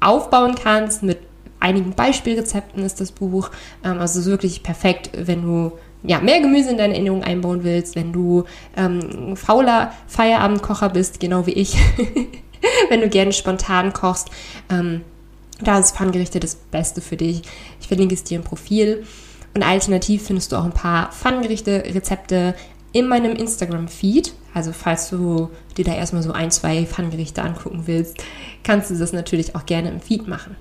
aufbauen 0.00 0.54
kannst. 0.54 1.02
Mit 1.02 1.18
einigen 1.60 1.92
Beispielrezepten 1.92 2.84
ist 2.84 3.00
das 3.00 3.12
Buch. 3.12 3.50
Ähm, 3.84 3.98
also 4.00 4.24
wirklich 4.24 4.62
perfekt, 4.62 5.10
wenn 5.14 5.42
du 5.42 5.72
ja, 6.04 6.20
mehr 6.20 6.40
Gemüse 6.40 6.70
in 6.70 6.78
deine 6.78 6.96
Ernährung 6.96 7.24
einbauen 7.24 7.64
willst, 7.64 7.96
wenn 7.96 8.12
du 8.12 8.44
ähm, 8.76 9.36
fauler 9.36 9.92
Feierabendkocher 10.06 10.90
bist, 10.90 11.18
genau 11.18 11.46
wie 11.46 11.52
ich, 11.52 11.76
wenn 12.88 13.00
du 13.00 13.08
gerne 13.08 13.32
spontan 13.32 13.92
kochst. 13.92 14.28
Ähm, 14.70 15.02
da 15.60 15.78
ist 15.78 15.96
Pfannengerichte 15.96 16.38
das 16.38 16.54
Beste 16.54 17.00
für 17.00 17.16
dich. 17.16 17.42
Ich 17.80 17.88
verlinke 17.88 18.14
es 18.14 18.22
dir 18.22 18.38
im 18.38 18.44
Profil. 18.44 19.04
Und 19.54 19.62
alternativ 19.64 20.26
findest 20.26 20.52
du 20.52 20.56
auch 20.56 20.64
ein 20.64 20.72
paar 20.72 21.10
Pfannengerichte, 21.10 21.82
Rezepte 21.92 22.54
in 22.92 23.08
meinem 23.08 23.34
Instagram-Feed. 23.34 24.32
Also 24.58 24.72
falls 24.72 25.08
du 25.08 25.50
dir 25.76 25.84
da 25.84 25.94
erstmal 25.94 26.24
so 26.24 26.32
ein, 26.32 26.50
zwei 26.50 26.84
Pfannengerichte 26.84 27.40
angucken 27.40 27.82
willst, 27.84 28.16
kannst 28.64 28.90
du 28.90 28.98
das 28.98 29.12
natürlich 29.12 29.54
auch 29.54 29.66
gerne 29.66 29.88
im 29.88 30.00
Feed 30.00 30.26
machen. 30.26 30.56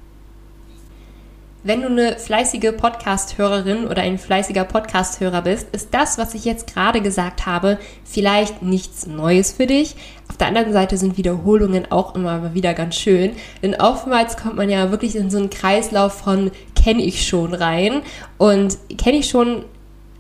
Wenn 1.63 1.82
du 1.82 1.88
eine 1.88 2.20
fleißige 2.20 2.77
Podcast-Hörerin 2.77 3.88
oder 3.88 4.04
ein 4.04 4.20
fleißiger 4.20 4.66
Podcast-Hörer 4.66 5.42
bist, 5.42 5.70
ist 5.72 5.96
das, 5.96 6.20
was 6.20 6.36
ich 6.36 6.46
jetzt 6.46 6.72
gerade 6.72 7.01
gesagt 7.01 7.48
habe, 7.48 7.80
vielleicht 8.04 8.62
nichts 8.62 9.08
Neues 9.08 9.54
für 9.54 9.66
dich. 9.66 9.96
Auf 10.30 10.38
der 10.38 10.46
anderen 10.46 10.74
Seite 10.74 10.96
sind 10.96 11.18
Wiederholungen 11.18 11.92
auch 11.92 12.13
immer 12.13 12.54
wieder 12.54 12.75
ganz 12.75 12.98
schön, 12.98 13.32
denn 13.63 13.74
oftmals 13.74 14.38
kommt 14.38 14.58
man 14.58 14.70
ja 14.70 14.92
wirklich 14.92 15.16
in 15.16 15.32
so 15.32 15.39
einen 15.39 15.50
Kreislauf 15.50 16.13
von 16.13 16.51
kenne 16.75 17.01
ich 17.01 17.27
schon 17.27 17.56
rein 17.56 18.04
und 18.38 18.77
kenne 19.00 19.18
ich 19.18 19.27
schon 19.27 19.66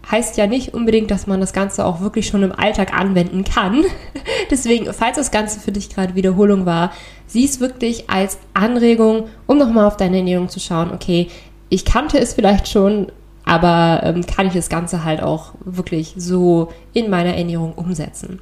heißt 0.09 0.37
ja 0.37 0.47
nicht 0.47 0.73
unbedingt, 0.73 1.11
dass 1.11 1.27
man 1.27 1.39
das 1.39 1.53
Ganze 1.53 1.85
auch 1.85 2.01
wirklich 2.01 2.27
schon 2.27 2.43
im 2.43 2.51
Alltag 2.51 2.93
anwenden 2.97 3.43
kann. 3.43 3.83
Deswegen, 4.51 4.91
falls 4.93 5.17
das 5.17 5.31
Ganze 5.31 5.59
für 5.59 5.71
dich 5.71 5.89
gerade 5.89 6.15
Wiederholung 6.15 6.65
war, 6.65 6.91
sieh 7.25 7.45
es 7.45 7.59
wirklich 7.59 8.09
als 8.09 8.37
Anregung, 8.53 9.27
um 9.45 9.57
nochmal 9.57 9.85
auf 9.85 9.97
deine 9.97 10.17
Ernährung 10.17 10.49
zu 10.49 10.59
schauen, 10.59 10.91
okay, 10.91 11.27
ich 11.69 11.83
kannte 11.83 12.17
es 12.19 12.33
vielleicht 12.33 12.67
schon, 12.69 13.11
aber 13.43 14.01
ähm, 14.03 14.25
kann 14.25 14.47
ich 14.47 14.53
das 14.53 14.69
Ganze 14.69 15.03
halt 15.03 15.21
auch 15.21 15.53
wirklich 15.63 16.13
so 16.17 16.69
in 16.93 17.09
meiner 17.09 17.35
Ernährung 17.35 17.73
umsetzen. 17.73 18.39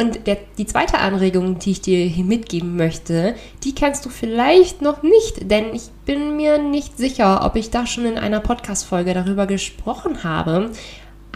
Und 0.00 0.28
der, 0.28 0.36
die 0.56 0.66
zweite 0.66 0.98
Anregung, 0.98 1.58
die 1.58 1.72
ich 1.72 1.80
dir 1.80 2.06
hier 2.06 2.24
mitgeben 2.24 2.76
möchte, 2.76 3.34
die 3.64 3.74
kennst 3.74 4.06
du 4.06 4.10
vielleicht 4.10 4.80
noch 4.80 5.02
nicht, 5.02 5.50
denn 5.50 5.74
ich 5.74 5.90
bin 6.06 6.36
mir 6.36 6.58
nicht 6.58 6.96
sicher, 6.96 7.44
ob 7.44 7.56
ich 7.56 7.70
da 7.70 7.84
schon 7.84 8.04
in 8.04 8.16
einer 8.16 8.38
Podcast-Folge 8.38 9.12
darüber 9.12 9.48
gesprochen 9.48 10.22
habe. 10.22 10.70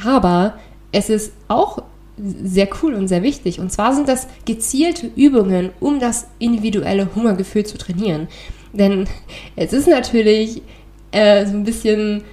Aber 0.04 0.54
es 0.92 1.08
ist 1.08 1.32
auch 1.48 1.82
sehr 2.16 2.68
cool 2.82 2.94
und 2.94 3.08
sehr 3.08 3.22
wichtig. 3.22 3.58
Und 3.58 3.72
zwar 3.72 3.94
sind 3.94 4.08
das 4.08 4.28
gezielte 4.44 5.10
Übungen, 5.16 5.70
um 5.80 5.98
das 5.98 6.28
individuelle 6.38 7.14
Hungergefühl 7.14 7.64
zu 7.64 7.78
trainieren. 7.78 8.28
Denn 8.72 9.06
es 9.56 9.72
ist 9.72 9.88
natürlich 9.88 10.62
äh, 11.10 11.46
so 11.46 11.52
ein 11.52 11.64
bisschen 11.64 12.24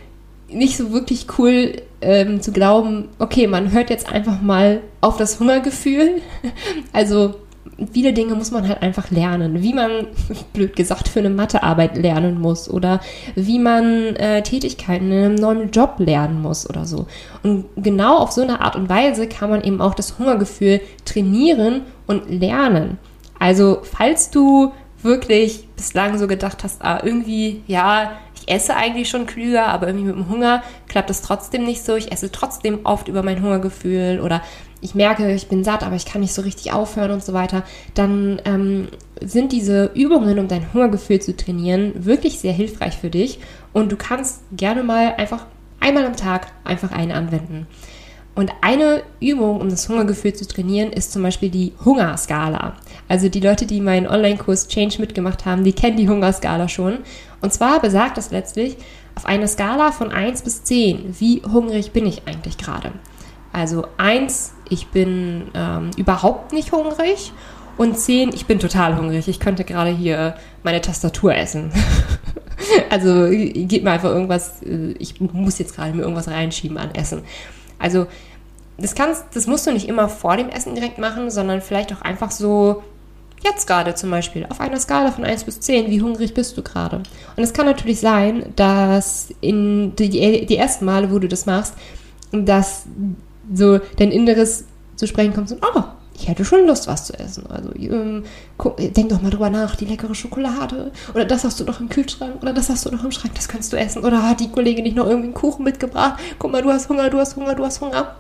nicht 0.50 0.78
so 0.78 0.92
wirklich 0.92 1.28
cool 1.38 1.82
ähm, 2.02 2.42
zu 2.42 2.52
glauben, 2.52 3.10
okay, 3.20 3.48
man 3.48 3.72
hört 3.72 3.90
jetzt 3.90 4.12
einfach 4.12 4.42
mal 4.42 4.82
auf 5.02 5.18
das 5.18 5.40
Hungergefühl. 5.40 6.22
Also 6.94 7.36
viele 7.92 8.14
Dinge 8.14 8.36
muss 8.36 8.52
man 8.52 8.68
halt 8.68 8.82
einfach 8.82 9.12
lernen, 9.12 9.62
wie 9.62 9.74
man, 9.74 10.08
blöd 10.54 10.76
gesagt, 10.76 11.08
für 11.08 11.20
eine 11.20 11.30
Mathearbeit 11.30 11.98
lernen 11.98 12.40
muss 12.40 12.70
oder 12.70 13.00
wie 13.36 13.60
man 13.60 14.16
äh, 14.16 14.42
Tätigkeiten 14.44 15.12
in 15.12 15.24
einem 15.24 15.36
neuen 15.36 15.72
Job 15.72 15.96
lernen 15.98 16.42
muss 16.42 16.70
oder 16.70 16.86
so. 16.86 17.08
Und 17.44 17.66
genau 17.78 18.18
auf 18.18 18.32
so 18.32 18.42
eine 18.42 18.62
Art 18.62 18.76
und 18.76 18.90
Weise 18.90 19.28
kann 19.28 19.50
man 19.50 19.64
eben 19.64 19.82
auch 19.82 19.94
das 19.94 20.20
Hungergefühl 20.20 20.82
trainieren 21.06 21.82
und 22.08 22.30
lernen. 22.30 22.98
Also 23.40 23.80
falls 23.84 24.32
du 24.32 24.74
wirklich 25.02 25.68
bislang 25.76 26.18
so 26.18 26.28
gedacht 26.28 26.64
hast, 26.64 26.84
ah, 26.84 27.00
irgendwie, 27.04 27.64
ja, 27.68 28.12
ich 28.50 28.56
esse 28.56 28.76
eigentlich 28.76 29.10
schon 29.10 29.28
klüger, 29.28 29.68
aber 29.68 29.88
irgendwie 29.88 30.08
mit 30.08 30.16
dem 30.16 30.30
Hunger 30.30 30.64
klappt 30.88 31.10
es 31.10 31.22
trotzdem 31.22 31.66
nicht 31.66 31.86
so. 31.86 31.96
Ich 31.96 32.12
esse 32.12 32.32
trotzdem 32.32 32.80
oft 32.84 33.08
über 33.08 33.22
mein 33.22 33.42
Hungergefühl 33.42 34.20
oder 34.24 34.42
ich 34.82 34.96
merke, 34.96 35.32
ich 35.34 35.50
bin 35.50 35.64
satt, 35.64 35.84
aber 35.84 35.96
ich 35.96 36.06
kann 36.06 36.22
nicht 36.22 36.34
so 36.34 36.42
richtig 36.42 36.72
aufhören 36.72 37.12
und 37.12 37.24
so 37.24 37.34
weiter, 37.34 37.64
dann 37.94 38.42
ähm, 38.46 38.88
sind 39.22 39.52
diese 39.52 39.92
Übungen, 39.94 40.40
um 40.40 40.48
dein 40.48 40.74
Hungergefühl 40.74 41.22
zu 41.22 41.36
trainieren, 41.36 42.06
wirklich 42.06 42.40
sehr 42.40 42.54
hilfreich 42.54 42.98
für 42.98 43.10
dich. 43.10 43.40
Und 43.74 43.92
du 43.92 43.98
kannst 43.98 44.42
gerne 44.56 44.84
mal 44.84 45.16
einfach 45.18 45.46
einmal 45.80 46.06
am 46.06 46.16
Tag 46.16 46.48
einfach 46.64 46.92
eine 46.92 47.16
anwenden. 47.16 47.68
Und 48.36 48.52
eine 48.62 49.04
Übung, 49.20 49.60
um 49.60 49.70
das 49.70 49.90
Hungergefühl 49.90 50.34
zu 50.34 50.48
trainieren, 50.48 50.92
ist 50.92 51.12
zum 51.12 51.24
Beispiel 51.24 51.50
die 51.50 51.74
Hungerskala. 51.84 52.78
Also 53.10 53.28
die 53.28 53.40
Leute, 53.42 53.66
die 53.66 53.82
meinen 53.82 54.08
Online-Kurs 54.08 54.68
Change 54.68 55.00
mitgemacht 55.00 55.46
haben, 55.46 55.64
die 55.64 55.74
kennen 55.74 55.98
die 55.98 56.08
Hungerskala 56.08 56.70
schon. 56.70 57.00
Und 57.42 57.52
zwar 57.52 57.82
besagt 57.82 58.18
das 58.18 58.32
letztlich 58.32 58.78
auf 59.16 59.26
einer 59.26 59.48
Skala 59.48 59.92
von 59.92 60.12
1 60.12 60.44
bis 60.44 60.64
10, 60.64 61.16
wie 61.20 61.42
hungrig 61.42 61.92
bin 61.92 62.06
ich 62.06 62.22
eigentlich 62.28 62.58
gerade. 62.58 62.92
Also 63.52 63.86
1, 63.98 64.54
ich 64.70 64.88
bin 64.88 65.48
ähm, 65.56 65.90
überhaupt 65.98 66.54
nicht 66.54 66.72
hungrig. 66.72 67.34
Und 67.78 67.98
10, 67.98 68.30
ich 68.34 68.46
bin 68.46 68.60
total 68.60 68.98
hungrig. 68.98 69.28
Ich 69.28 69.40
könnte 69.40 69.64
gerade 69.64 69.90
hier 69.90 70.36
meine 70.64 70.82
Tastatur 70.82 71.34
essen. 71.34 71.72
also 72.90 73.28
gib 73.30 73.84
mir 73.84 73.92
einfach 73.92 74.10
irgendwas, 74.10 74.62
äh, 74.62 74.92
ich 75.00 75.20
muss 75.20 75.58
jetzt 75.58 75.76
gerade 75.76 75.94
mir 75.94 76.04
irgendwas 76.04 76.28
reinschieben 76.28 76.78
an 76.78 76.94
Essen. 76.94 77.24
Also 77.80 78.06
das 78.78 78.96
kannst, 78.96 79.26
das 79.34 79.48
musst 79.48 79.66
du 79.66 79.72
nicht 79.72 79.88
immer 79.88 80.10
vor 80.10 80.38
dem 80.38 80.50
Essen 80.50 80.76
direkt 80.76 81.00
machen, 81.00 81.32
sondern 81.32 81.62
vielleicht 81.62 81.92
auch 81.94 82.02
einfach 82.02 82.32
so 82.32 82.84
jetzt 83.44 83.68
gerade 83.68 83.96
zum 83.96 84.12
Beispiel 84.12 84.46
auf 84.50 84.60
einer 84.60 84.80
Skala 84.80 85.12
von 85.12 85.24
1 85.24 85.44
bis 85.44 85.60
10, 85.60 85.90
wie 85.90 86.02
hungrig 86.02 86.34
bist 86.34 86.58
du 86.58 86.62
gerade? 86.62 86.98
Und 86.98 87.44
es 87.44 87.54
kann 87.54 87.66
natürlich 87.66 88.00
sein, 88.00 88.52
dass 88.56 89.30
in 89.42 89.96
die, 89.96 90.46
die 90.46 90.58
ersten 90.58 90.86
Male, 90.86 91.12
wo 91.12 91.20
du 91.20 91.28
das 91.28 91.46
machst, 91.46 91.74
dass 92.32 92.86
so 93.54 93.80
dein 93.98 94.12
Inneres 94.12 94.66
zu 94.96 95.08
sprechen 95.08 95.34
kommt, 95.34 95.50
so, 95.50 95.56
oh, 95.56 95.84
ich 96.20 96.28
hätte 96.28 96.44
schon 96.44 96.68
Lust, 96.68 96.88
was 96.88 97.06
zu 97.06 97.18
essen. 97.18 97.46
Also 97.48 97.72
ähm, 97.76 98.24
guck, 98.58 98.76
denk 98.78 99.10
doch 99.10 99.22
mal 99.22 99.32
drüber 99.32 99.50
nach, 99.50 99.76
die 99.76 99.86
leckere 99.86 100.14
Schokolade 100.14 100.92
oder 101.14 101.26
das 101.26 101.46
hast 101.46 101.60
du 101.60 101.64
noch 101.64 101.80
im 101.80 101.88
Kühlschrank 101.88 102.42
oder 102.42 102.52
das 102.52 102.70
hast 102.70 102.86
du 102.86 102.92
noch 102.92 103.04
im 103.04 103.12
Schrank, 103.12 103.34
das 103.36 103.48
kannst 103.48 103.72
du 103.72 103.78
essen. 103.78 104.04
Oder 104.04 104.28
hat 104.28 104.42
die 104.42 104.52
Kollegin 104.52 104.84
nicht 104.84 104.98
noch 104.98 105.08
irgendwie 105.08 105.28
einen 105.28 105.34
Kuchen 105.34 105.64
mitgebracht? 105.64 106.20
Guck 106.38 106.52
mal, 106.52 106.62
du 106.62 106.72
hast 106.72 106.90
Hunger, 106.90 107.10
du 107.10 107.18
hast 107.18 107.38
Hunger, 107.38 107.56
du 107.56 107.66
hast 107.66 107.80
Hunger. 107.80 108.16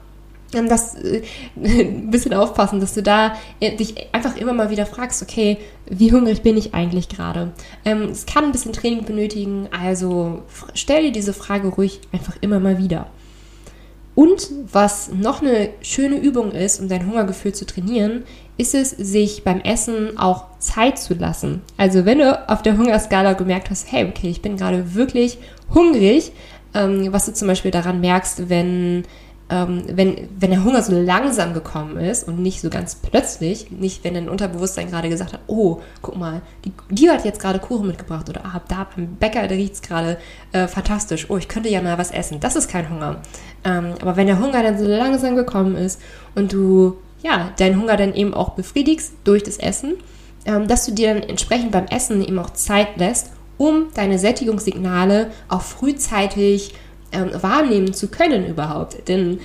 Ähm, 0.53 0.67
das 0.67 0.95
äh, 0.95 1.21
ein 1.55 2.11
bisschen 2.11 2.33
aufpassen, 2.33 2.79
dass 2.79 2.93
du 2.93 3.03
da 3.03 3.35
äh, 3.59 3.75
dich 3.75 4.13
einfach 4.13 4.35
immer 4.35 4.53
mal 4.53 4.69
wieder 4.69 4.85
fragst, 4.85 5.21
okay, 5.21 5.57
wie 5.89 6.11
hungrig 6.11 6.41
bin 6.41 6.57
ich 6.57 6.73
eigentlich 6.73 7.09
gerade? 7.09 7.51
Ähm, 7.85 8.09
es 8.11 8.25
kann 8.25 8.45
ein 8.45 8.51
bisschen 8.51 8.73
Training 8.73 9.05
benötigen, 9.05 9.67
also 9.71 10.43
stell 10.73 11.03
dir 11.03 11.11
diese 11.11 11.33
Frage 11.33 11.69
ruhig 11.69 12.01
einfach 12.11 12.35
immer 12.41 12.59
mal 12.59 12.77
wieder. 12.77 13.07
Und 14.15 14.49
was 14.73 15.13
noch 15.13 15.41
eine 15.41 15.69
schöne 15.81 16.17
Übung 16.17 16.51
ist, 16.51 16.81
um 16.81 16.89
dein 16.89 17.07
Hungergefühl 17.07 17.53
zu 17.53 17.65
trainieren, 17.65 18.23
ist 18.57 18.75
es, 18.75 18.89
sich 18.89 19.45
beim 19.45 19.61
Essen 19.61 20.17
auch 20.17 20.47
Zeit 20.59 20.99
zu 20.99 21.13
lassen. 21.13 21.61
Also 21.77 22.03
wenn 22.03 22.19
du 22.19 22.49
auf 22.49 22.61
der 22.61 22.77
Hungerskala 22.77 23.31
gemerkt 23.33 23.69
hast, 23.69 23.89
hey, 23.89 24.05
okay, 24.09 24.29
ich 24.29 24.41
bin 24.41 24.57
gerade 24.57 24.93
wirklich 24.93 25.37
hungrig, 25.73 26.33
ähm, 26.73 27.13
was 27.13 27.27
du 27.27 27.33
zum 27.33 27.47
Beispiel 27.47 27.71
daran 27.71 28.01
merkst, 28.01 28.49
wenn 28.49 29.05
ähm, 29.49 29.83
wenn, 29.87 30.29
wenn 30.39 30.51
der 30.51 30.63
Hunger 30.63 30.83
so 30.83 30.93
langsam 30.93 31.53
gekommen 31.53 31.97
ist 31.97 32.27
und 32.27 32.39
nicht 32.39 32.61
so 32.61 32.69
ganz 32.69 32.95
plötzlich, 32.95 33.71
nicht 33.71 34.03
wenn 34.03 34.13
dein 34.13 34.29
Unterbewusstsein 34.29 34.89
gerade 34.89 35.09
gesagt 35.09 35.33
hat, 35.33 35.41
oh, 35.47 35.79
guck 36.01 36.17
mal, 36.17 36.41
die, 36.65 36.71
die 36.89 37.09
hat 37.09 37.25
jetzt 37.25 37.41
gerade 37.41 37.59
Kuchen 37.59 37.87
mitgebracht 37.87 38.29
oder 38.29 38.45
ah, 38.45 38.61
da 38.67 38.87
beim 38.95 39.15
Bäcker, 39.15 39.47
da 39.47 39.55
riecht 39.55 39.73
es 39.73 39.81
gerade 39.81 40.17
äh, 40.51 40.67
fantastisch, 40.67 41.29
oh, 41.29 41.37
ich 41.37 41.47
könnte 41.47 41.69
ja 41.69 41.81
mal 41.81 41.97
was 41.97 42.11
essen. 42.11 42.39
Das 42.39 42.55
ist 42.55 42.69
kein 42.69 42.89
Hunger. 42.89 43.21
Ähm, 43.63 43.93
aber 44.01 44.15
wenn 44.15 44.27
der 44.27 44.39
Hunger 44.39 44.61
dann 44.61 44.77
so 44.77 44.85
langsam 44.85 45.35
gekommen 45.35 45.75
ist 45.75 45.99
und 46.35 46.53
du, 46.53 46.97
ja, 47.23 47.51
deinen 47.57 47.81
Hunger 47.81 47.97
dann 47.97 48.13
eben 48.13 48.35
auch 48.35 48.51
befriedigst 48.51 49.13
durch 49.23 49.41
das 49.41 49.57
Essen, 49.57 49.95
ähm, 50.45 50.67
dass 50.67 50.85
du 50.85 50.91
dir 50.91 51.13
dann 51.13 51.23
entsprechend 51.23 51.71
beim 51.71 51.85
Essen 51.85 52.21
eben 52.23 52.37
auch 52.37 52.51
Zeit 52.51 52.97
lässt, 52.97 53.31
um 53.57 53.87
deine 53.93 54.19
Sättigungssignale 54.19 55.31
auch 55.49 55.61
frühzeitig 55.61 56.73
ähm, 57.11 57.31
wahrnehmen 57.41 57.93
zu 57.93 58.07
können 58.07 58.45
überhaupt. 58.45 59.07
Denn 59.07 59.39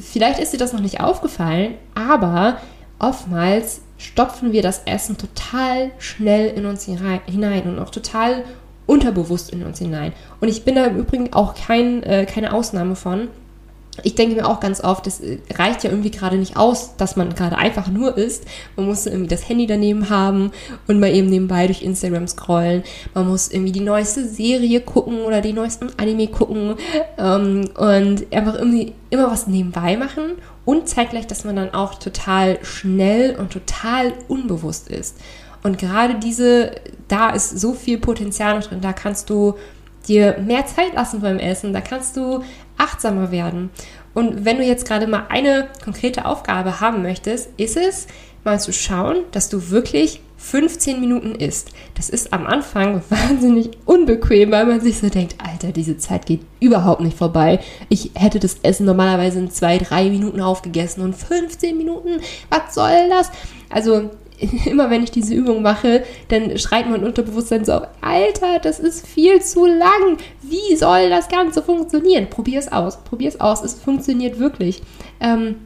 vielleicht 0.00 0.40
ist 0.40 0.52
dir 0.52 0.58
das 0.58 0.72
noch 0.72 0.80
nicht 0.80 1.00
aufgefallen, 1.00 1.74
aber 1.94 2.58
oftmals 2.98 3.82
stopfen 3.98 4.52
wir 4.52 4.62
das 4.62 4.82
Essen 4.84 5.16
total 5.16 5.90
schnell 5.98 6.48
in 6.56 6.66
uns 6.66 6.84
hinein 6.84 7.62
und 7.64 7.78
auch 7.78 7.90
total 7.90 8.44
unterbewusst 8.86 9.50
in 9.50 9.64
uns 9.64 9.78
hinein. 9.78 10.12
Und 10.40 10.48
ich 10.48 10.64
bin 10.64 10.74
da 10.74 10.84
im 10.84 10.96
Übrigen 10.96 11.32
auch 11.32 11.54
kein, 11.54 12.02
äh, 12.02 12.26
keine 12.26 12.52
Ausnahme 12.52 12.96
von 12.96 13.28
ich 14.02 14.14
denke 14.14 14.36
mir 14.36 14.46
auch 14.46 14.60
ganz 14.60 14.82
oft, 14.82 15.06
es 15.06 15.20
reicht 15.54 15.84
ja 15.84 15.90
irgendwie 15.90 16.10
gerade 16.10 16.36
nicht 16.36 16.56
aus, 16.56 16.96
dass 16.96 17.16
man 17.16 17.34
gerade 17.34 17.56
einfach 17.56 17.88
nur 17.88 18.16
isst. 18.16 18.44
Man 18.76 18.86
muss 18.86 19.06
irgendwie 19.06 19.28
das 19.28 19.48
Handy 19.48 19.66
daneben 19.66 20.10
haben 20.10 20.52
und 20.86 21.00
mal 21.00 21.12
eben 21.12 21.28
nebenbei 21.28 21.66
durch 21.66 21.82
Instagram 21.82 22.28
scrollen. 22.28 22.82
Man 23.14 23.28
muss 23.28 23.50
irgendwie 23.50 23.72
die 23.72 23.80
neueste 23.80 24.26
Serie 24.26 24.80
gucken 24.80 25.20
oder 25.20 25.40
die 25.40 25.52
neuesten 25.52 25.88
Anime 25.96 26.28
gucken 26.28 26.74
ähm, 27.18 27.70
und 27.76 28.32
einfach 28.32 28.54
irgendwie 28.54 28.92
immer 29.10 29.30
was 29.30 29.46
nebenbei 29.46 29.96
machen 29.96 30.32
und 30.64 30.88
zeitgleich, 30.88 31.26
dass 31.26 31.44
man 31.44 31.56
dann 31.56 31.72
auch 31.72 31.94
total 31.94 32.58
schnell 32.62 33.36
und 33.36 33.52
total 33.52 34.12
unbewusst 34.28 34.88
ist. 34.88 35.16
Und 35.62 35.78
gerade 35.78 36.16
diese, 36.16 36.72
da 37.08 37.30
ist 37.30 37.58
so 37.58 37.72
viel 37.72 37.98
Potenzial 37.98 38.58
noch 38.58 38.66
drin, 38.66 38.80
da 38.80 38.92
kannst 38.92 39.30
du 39.30 39.54
dir 40.06 40.38
mehr 40.38 40.66
Zeit 40.66 40.94
lassen 40.94 41.20
beim 41.20 41.38
Essen, 41.38 41.72
da 41.72 41.80
kannst 41.80 42.16
du 42.16 42.42
achtsamer 42.78 43.30
werden. 43.30 43.70
Und 44.14 44.44
wenn 44.44 44.56
du 44.58 44.64
jetzt 44.64 44.86
gerade 44.86 45.06
mal 45.06 45.26
eine 45.28 45.68
konkrete 45.84 46.24
Aufgabe 46.24 46.80
haben 46.80 47.02
möchtest, 47.02 47.50
ist 47.58 47.76
es 47.76 48.06
mal 48.44 48.58
zu 48.60 48.72
schauen, 48.72 49.24
dass 49.32 49.48
du 49.48 49.70
wirklich 49.70 50.20
15 50.38 51.00
Minuten 51.00 51.34
isst. 51.34 51.70
Das 51.94 52.08
ist 52.08 52.32
am 52.32 52.46
Anfang 52.46 53.02
wahnsinnig 53.10 53.70
unbequem, 53.84 54.52
weil 54.52 54.66
man 54.66 54.80
sich 54.80 54.98
so 54.98 55.08
denkt, 55.08 55.36
Alter, 55.44 55.72
diese 55.72 55.98
Zeit 55.98 56.26
geht 56.26 56.42
überhaupt 56.60 57.00
nicht 57.00 57.18
vorbei. 57.18 57.58
Ich 57.88 58.12
hätte 58.14 58.38
das 58.38 58.56
Essen 58.62 58.86
normalerweise 58.86 59.40
in 59.40 59.50
zwei, 59.50 59.78
drei 59.78 60.08
Minuten 60.08 60.40
aufgegessen 60.40 61.02
und 61.02 61.14
15 61.14 61.76
Minuten, 61.76 62.20
was 62.48 62.74
soll 62.74 63.08
das? 63.10 63.30
Also 63.68 64.10
immer 64.66 64.90
wenn 64.90 65.02
ich 65.02 65.10
diese 65.10 65.34
Übung 65.34 65.62
mache, 65.62 66.04
dann 66.28 66.58
schreit 66.58 66.88
mein 66.88 67.04
Unterbewusstsein 67.04 67.64
so, 67.64 67.80
Alter, 68.00 68.58
das 68.62 68.78
ist 68.78 69.06
viel 69.06 69.40
zu 69.42 69.66
lang. 69.66 70.18
Wie 70.42 70.76
soll 70.76 71.10
das 71.10 71.28
Ganze 71.28 71.62
funktionieren? 71.62 72.28
Probier 72.28 72.58
es 72.58 72.70
aus, 72.70 72.98
probier 72.98 73.28
es 73.28 73.40
aus. 73.40 73.62
Es 73.62 73.74
funktioniert 73.74 74.38
wirklich. 74.38 74.82
Ähm, 75.20 75.56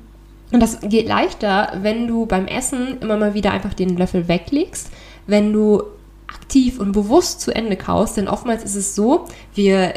und 0.52 0.60
das 0.60 0.80
geht 0.80 1.06
leichter, 1.06 1.78
wenn 1.82 2.08
du 2.08 2.26
beim 2.26 2.46
Essen 2.46 2.98
immer 3.00 3.16
mal 3.16 3.34
wieder 3.34 3.52
einfach 3.52 3.74
den 3.74 3.96
Löffel 3.96 4.26
weglegst, 4.28 4.90
wenn 5.26 5.52
du 5.52 5.82
aktiv 6.26 6.80
und 6.80 6.92
bewusst 6.92 7.40
zu 7.40 7.54
Ende 7.54 7.76
kaust, 7.76 8.16
denn 8.16 8.28
oftmals 8.28 8.64
ist 8.64 8.76
es 8.76 8.94
so, 8.94 9.26
wir, 9.54 9.94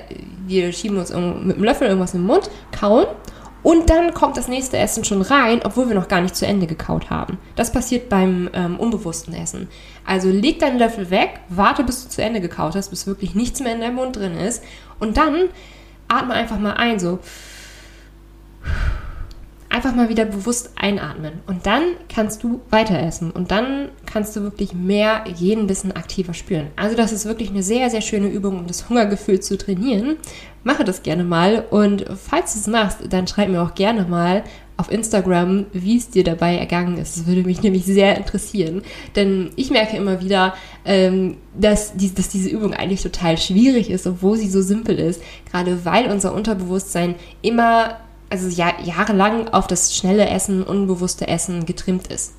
wir 0.48 0.72
schieben 0.72 0.98
uns 0.98 1.12
mit 1.12 1.58
dem 1.58 1.64
Löffel 1.64 1.88
irgendwas 1.88 2.14
im 2.14 2.24
Mund, 2.26 2.50
kauen 2.72 3.06
und 3.64 3.90
dann 3.90 4.14
kommt 4.14 4.36
das 4.38 4.50
nächste 4.50 4.78
Essen 4.78 5.06
schon 5.06 5.22
rein, 5.22 5.62
obwohl 5.64 5.88
wir 5.88 5.96
noch 5.96 6.10
gar 6.10 6.22
nicht 6.22 6.36
zu 6.36 6.46
Ende 6.46 6.68
gekaut 6.68 7.10
haben. 7.10 7.38
Das 7.56 7.72
passiert 7.72 8.10
beim 8.10 8.50
ähm, 8.54 8.78
unbewussten 8.78 9.34
Essen. 9.34 9.70
Also 10.06 10.30
leg 10.30 10.60
deinen 10.60 10.78
Löffel 10.78 11.10
weg, 11.10 11.40
warte 11.48 11.84
bis 11.84 12.04
du 12.04 12.10
zu 12.10 12.22
Ende 12.22 12.42
gekaut 12.42 12.76
hast, 12.76 12.90
bis 12.90 13.08
wirklich 13.08 13.36
nichts 13.36 13.62
mehr 13.62 13.74
in 13.74 13.82
deinem 13.82 13.96
Mund 13.96 14.18
drin 14.18 14.38
ist. 14.38 14.64
Und 15.00 15.16
dann 15.16 15.50
atme 16.10 16.34
einfach 16.34 16.60
mal 16.60 16.74
ein, 16.74 17.00
so 17.00 17.20
einfach 19.74 19.96
mal 19.96 20.08
wieder 20.08 20.26
bewusst 20.26 20.72
einatmen. 20.76 21.34
Und 21.48 21.66
dann 21.66 21.82
kannst 22.08 22.44
du 22.44 22.62
weiter 22.70 23.00
essen. 23.00 23.32
Und 23.32 23.50
dann 23.50 23.90
kannst 24.06 24.36
du 24.36 24.42
wirklich 24.42 24.74
mehr 24.74 25.24
jeden 25.36 25.66
Bissen 25.66 25.92
aktiver 25.92 26.36
spüren. 26.36 26.68
Also 26.76 26.96
das 26.96 27.12
ist 27.12 27.26
wirklich 27.26 27.50
eine 27.50 27.64
sehr, 27.64 27.90
sehr 27.90 28.02
schöne 28.02 28.28
Übung, 28.28 28.60
um 28.60 28.68
das 28.68 28.88
Hungergefühl 28.88 29.40
zu 29.40 29.58
trainieren. 29.58 30.18
Mache 30.64 30.84
das 30.84 31.02
gerne 31.02 31.24
mal. 31.24 31.66
Und 31.72 32.06
falls 32.16 32.54
du 32.54 32.60
es 32.60 32.68
machst, 32.68 33.00
dann 33.10 33.26
schreib 33.26 33.50
mir 33.50 33.64
auch 33.64 33.74
gerne 33.74 34.04
mal 34.04 34.44
auf 34.78 34.92
Instagram, 34.92 35.66
wie 35.74 35.98
es 35.98 36.10
dir 36.10 36.24
dabei 36.24 36.56
ergangen 36.58 36.98
ist. 36.98 37.18
Das 37.18 37.26
würde 37.26 37.44
mich 37.44 37.64
nämlich 37.64 37.86
sehr 37.86 38.16
interessieren. 38.16 38.84
Denn 39.16 39.50
ich 39.56 39.72
merke 39.72 39.98
immer 39.98 40.22
wieder, 40.22 40.54
ähm, 40.86 41.38
dass, 41.60 41.96
die, 41.96 42.14
dass 42.14 42.30
diese 42.30 42.50
Übung 42.50 42.76
eigentlich 42.76 43.02
total 43.02 43.40
schwierig 43.40 43.90
ist, 43.90 44.06
obwohl 44.06 44.38
sie 44.38 44.50
so 44.50 44.62
simpel 44.62 45.00
ist. 45.00 45.22
Gerade 45.52 45.84
weil 45.84 46.12
unser 46.12 46.34
Unterbewusstsein 46.36 47.16
immer 47.42 47.98
also 48.34 48.48
ja, 48.48 48.74
jahrelang 48.84 49.50
auf 49.50 49.68
das 49.68 49.96
schnelle 49.96 50.28
Essen, 50.28 50.64
unbewusste 50.64 51.28
Essen 51.28 51.68
getrimmt 51.68 52.08
ist. 52.08 52.34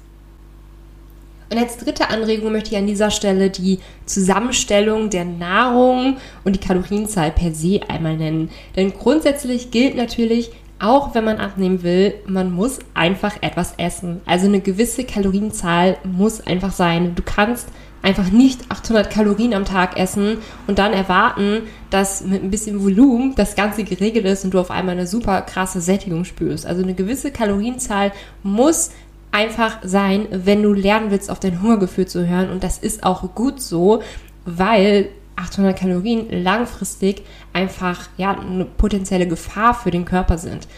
Und 1.53 1.59
als 1.59 1.77
dritte 1.77 2.11
Anregung 2.11 2.51
möchte 2.51 2.73
ich 2.73 2.77
an 2.77 2.89
dieser 2.89 3.13
Stelle 3.13 3.49
die 3.49 3.79
Zusammenstellung 4.05 5.09
der 5.09 5.25
Nahrung 5.25 6.17
und 6.43 6.57
die 6.57 6.67
Kalorienzahl 6.67 7.31
per 7.31 7.55
se 7.55 7.81
einmal 7.87 8.17
nennen. 8.17 8.51
Denn 8.75 8.93
grundsätzlich 8.93 9.71
gilt 9.71 9.95
natürlich, 9.95 10.51
auch 10.81 11.15
wenn 11.15 11.23
man 11.23 11.39
abnehmen 11.39 11.85
will, 11.85 12.15
man 12.27 12.51
muss 12.51 12.81
einfach 12.95 13.37
etwas 13.41 13.75
essen. 13.77 14.21
Also 14.27 14.47
eine 14.47 14.61
gewisse 14.61 15.05
Kalorienzahl 15.05 15.97
muss 16.03 16.45
einfach 16.45 16.73
sein. 16.73 17.15
Du 17.15 17.23
kannst 17.25 17.69
einfach 18.05 18.31
nicht 18.31 18.71
800 18.71 19.11
Kalorien 19.11 19.55
am 19.55 19.65
Tag 19.65 19.99
essen 19.99 20.39
und 20.67 20.79
dann 20.79 20.93
erwarten, 20.93 21.63
dass 21.89 22.23
mit 22.23 22.43
ein 22.43 22.51
bisschen 22.51 22.83
Volumen 22.83 23.35
das 23.35 23.57
Ganze 23.57 23.83
geregelt 23.83 24.27
ist 24.27 24.45
und 24.45 24.53
du 24.53 24.61
auf 24.61 24.71
einmal 24.71 24.95
eine 24.95 25.07
super 25.07 25.41
krasse 25.41 25.81
Sättigung 25.81 26.25
spürst. 26.25 26.67
Also 26.67 26.83
eine 26.83 26.95
gewisse 26.95 27.31
Kalorienzahl 27.31 28.13
muss 28.43 28.91
einfach 29.33 29.79
sein, 29.83 30.29
wenn 30.31 30.63
du 30.63 30.75
lernen 30.75 31.11
willst, 31.11 31.31
auf 31.31 31.41
dein 31.41 31.63
Hungergefühl 31.63 32.07
zu 32.07 32.29
hören. 32.29 32.51
Und 32.51 32.63
das 32.63 32.77
ist 32.77 33.05
auch 33.05 33.35
gut 33.35 33.61
so, 33.61 34.03
weil 34.45 35.09
800 35.37 35.77
Kalorien 35.77 36.27
langfristig 36.31 37.23
einfach 37.55 38.09
ja, 38.19 38.39
eine 38.39 38.67
potenzielle 38.67 39.27
Gefahr 39.27 39.75
für 39.75 39.91
den 39.91 40.05
Körper 40.05 40.37
sind. 40.37 40.69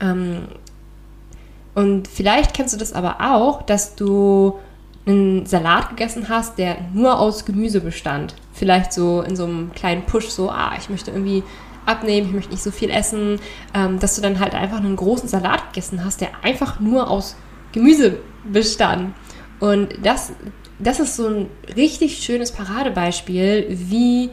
Ähm, 0.00 0.48
und 1.74 2.08
vielleicht 2.08 2.54
kennst 2.54 2.74
du 2.74 2.78
das 2.78 2.92
aber 2.92 3.18
auch, 3.20 3.62
dass 3.62 3.94
du 3.94 4.58
einen 5.06 5.46
Salat 5.46 5.90
gegessen 5.90 6.28
hast, 6.28 6.58
der 6.58 6.76
nur 6.92 7.18
aus 7.18 7.44
Gemüse 7.44 7.80
bestand. 7.80 8.34
Vielleicht 8.52 8.92
so 8.92 9.22
in 9.22 9.34
so 9.34 9.44
einem 9.44 9.72
kleinen 9.72 10.02
Push, 10.02 10.28
so, 10.28 10.50
ah, 10.50 10.74
ich 10.78 10.90
möchte 10.90 11.10
irgendwie 11.10 11.42
abnehmen, 11.86 12.28
ich 12.28 12.32
möchte 12.32 12.52
nicht 12.52 12.62
so 12.62 12.70
viel 12.70 12.90
essen, 12.90 13.40
ähm, 13.74 13.98
dass 13.98 14.14
du 14.14 14.22
dann 14.22 14.38
halt 14.38 14.54
einfach 14.54 14.78
einen 14.78 14.96
großen 14.96 15.28
Salat 15.28 15.72
gegessen 15.72 16.04
hast, 16.04 16.20
der 16.20 16.28
einfach 16.42 16.78
nur 16.78 17.10
aus 17.10 17.36
Gemüse 17.72 18.18
bestand. 18.44 19.14
Und 19.58 19.94
das, 20.02 20.32
das 20.78 21.00
ist 21.00 21.16
so 21.16 21.26
ein 21.26 21.50
richtig 21.76 22.18
schönes 22.18 22.52
Paradebeispiel, 22.52 23.66
wie 23.70 24.30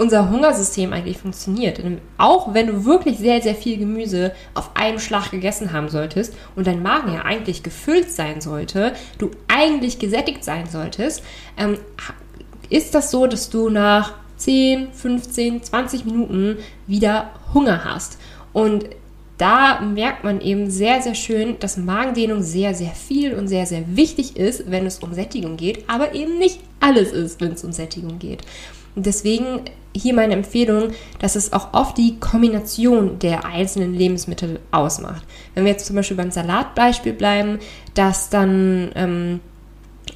unser 0.00 0.30
Hungersystem 0.30 0.94
eigentlich 0.94 1.18
funktioniert. 1.18 1.78
Und 1.78 2.00
auch 2.16 2.54
wenn 2.54 2.68
du 2.68 2.86
wirklich 2.86 3.18
sehr, 3.18 3.42
sehr 3.42 3.54
viel 3.54 3.76
Gemüse 3.76 4.32
auf 4.54 4.70
einem 4.74 4.98
Schlag 4.98 5.30
gegessen 5.30 5.74
haben 5.74 5.90
solltest 5.90 6.34
und 6.56 6.66
dein 6.66 6.82
Magen 6.82 7.12
ja 7.12 7.20
eigentlich 7.26 7.62
gefüllt 7.62 8.10
sein 8.10 8.40
sollte, 8.40 8.94
du 9.18 9.30
eigentlich 9.46 9.98
gesättigt 9.98 10.42
sein 10.42 10.64
solltest, 10.70 11.22
ähm, 11.58 11.76
ist 12.70 12.94
das 12.94 13.10
so, 13.10 13.26
dass 13.26 13.50
du 13.50 13.68
nach 13.68 14.14
10, 14.38 14.90
15, 14.90 15.64
20 15.64 16.06
Minuten 16.06 16.56
wieder 16.86 17.32
Hunger 17.52 17.84
hast. 17.84 18.16
Und 18.54 18.86
da 19.36 19.82
merkt 19.82 20.24
man 20.24 20.40
eben 20.40 20.70
sehr, 20.70 21.02
sehr 21.02 21.14
schön, 21.14 21.58
dass 21.58 21.76
Magendehnung 21.76 22.42
sehr, 22.42 22.74
sehr 22.74 22.92
viel 22.92 23.34
und 23.34 23.48
sehr, 23.48 23.66
sehr 23.66 23.84
wichtig 23.96 24.38
ist, 24.38 24.70
wenn 24.70 24.86
es 24.86 25.00
um 25.00 25.12
Sättigung 25.12 25.58
geht, 25.58 25.84
aber 25.88 26.14
eben 26.14 26.38
nicht 26.38 26.60
alles 26.80 27.12
ist, 27.12 27.42
wenn 27.42 27.52
es 27.52 27.64
um 27.64 27.72
Sättigung 27.72 28.18
geht. 28.18 28.44
Und 28.94 29.06
deswegen 29.06 29.62
hier 29.94 30.14
meine 30.14 30.34
Empfehlung, 30.34 30.90
dass 31.18 31.36
es 31.36 31.52
auch 31.52 31.72
oft 31.72 31.98
die 31.98 32.18
Kombination 32.20 33.18
der 33.18 33.44
einzelnen 33.44 33.94
Lebensmittel 33.94 34.60
ausmacht. 34.70 35.22
Wenn 35.54 35.64
wir 35.64 35.72
jetzt 35.72 35.86
zum 35.86 35.96
Beispiel 35.96 36.16
beim 36.16 36.30
Salatbeispiel 36.30 37.12
bleiben, 37.12 37.58
dass 37.94 38.30
dann 38.30 38.92
ähm, 38.94 39.40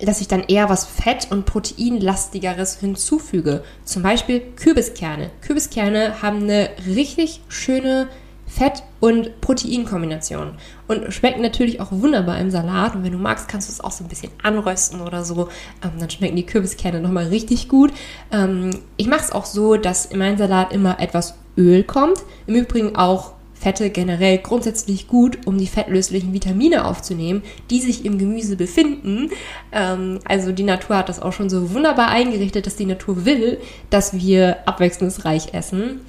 dass 0.01 0.21
ich 0.21 0.29
dann 0.29 0.45
eher 0.45 0.69
was 0.69 0.87
Fett- 0.87 1.29
und 1.31 1.47
Proteinlastigeres 1.47 2.79
hinzufüge. 2.81 3.63
Zum 3.85 4.03
Beispiel 4.03 4.41
Kürbiskerne. 4.57 5.31
Kürbiskerne 5.41 6.21
haben 6.23 6.43
eine 6.43 6.71
richtig 6.87 7.41
schöne 7.49 8.09
Fett- 8.55 8.85
und 9.01 9.41
Proteinkombination. 9.41 10.53
Und 10.87 11.13
schmeckt 11.13 11.41
natürlich 11.41 11.81
auch 11.81 11.91
wunderbar 11.91 12.39
im 12.39 12.51
Salat. 12.51 12.95
Und 12.95 13.03
wenn 13.03 13.13
du 13.13 13.19
magst, 13.19 13.49
kannst 13.49 13.69
du 13.69 13.73
es 13.73 13.81
auch 13.81 13.91
so 13.91 14.05
ein 14.05 14.09
bisschen 14.09 14.31
anrösten 14.43 15.01
oder 15.01 15.25
so. 15.25 15.49
Ähm, 15.83 15.93
dann 15.99 16.11
schmecken 16.11 16.37
die 16.37 16.47
Kürbiskerne 16.47 17.01
nochmal 17.01 17.27
richtig 17.27 17.69
gut. 17.69 17.93
Ähm, 18.31 18.71
ich 18.97 19.09
mache 19.09 19.23
es 19.23 19.33
auch 19.33 19.45
so, 19.45 19.77
dass 19.77 20.07
in 20.07 20.19
meinen 20.19 20.39
Salat 20.39 20.73
immer 20.73 21.01
etwas 21.01 21.35
Öl 21.57 21.83
kommt. 21.83 22.19
Im 22.47 22.55
Übrigen 22.55 22.95
auch 22.95 23.33
Fette 23.55 23.91
generell 23.91 24.39
grundsätzlich 24.39 25.09
gut, 25.09 25.47
um 25.47 25.59
die 25.59 25.67
fettlöslichen 25.67 26.33
Vitamine 26.33 26.85
aufzunehmen, 26.85 27.43
die 27.71 27.81
sich 27.81 28.05
im 28.05 28.19
Gemüse 28.19 28.57
befinden. 28.57 29.31
Ähm, 29.73 30.21
also 30.27 30.53
die 30.53 30.63
Natur 30.63 30.99
hat 30.99 31.09
das 31.09 31.21
auch 31.21 31.33
schon 31.33 31.51
so 31.51 31.73
wunderbar 31.73 32.09
eingerichtet, 32.09 32.67
dass 32.67 32.77
die 32.77 32.87
Natur 32.87 33.25
will, 33.25 33.59
dass 33.91 34.13
wir 34.13 34.69
abwechslungsreich 34.69 35.55
essen. 35.55 36.03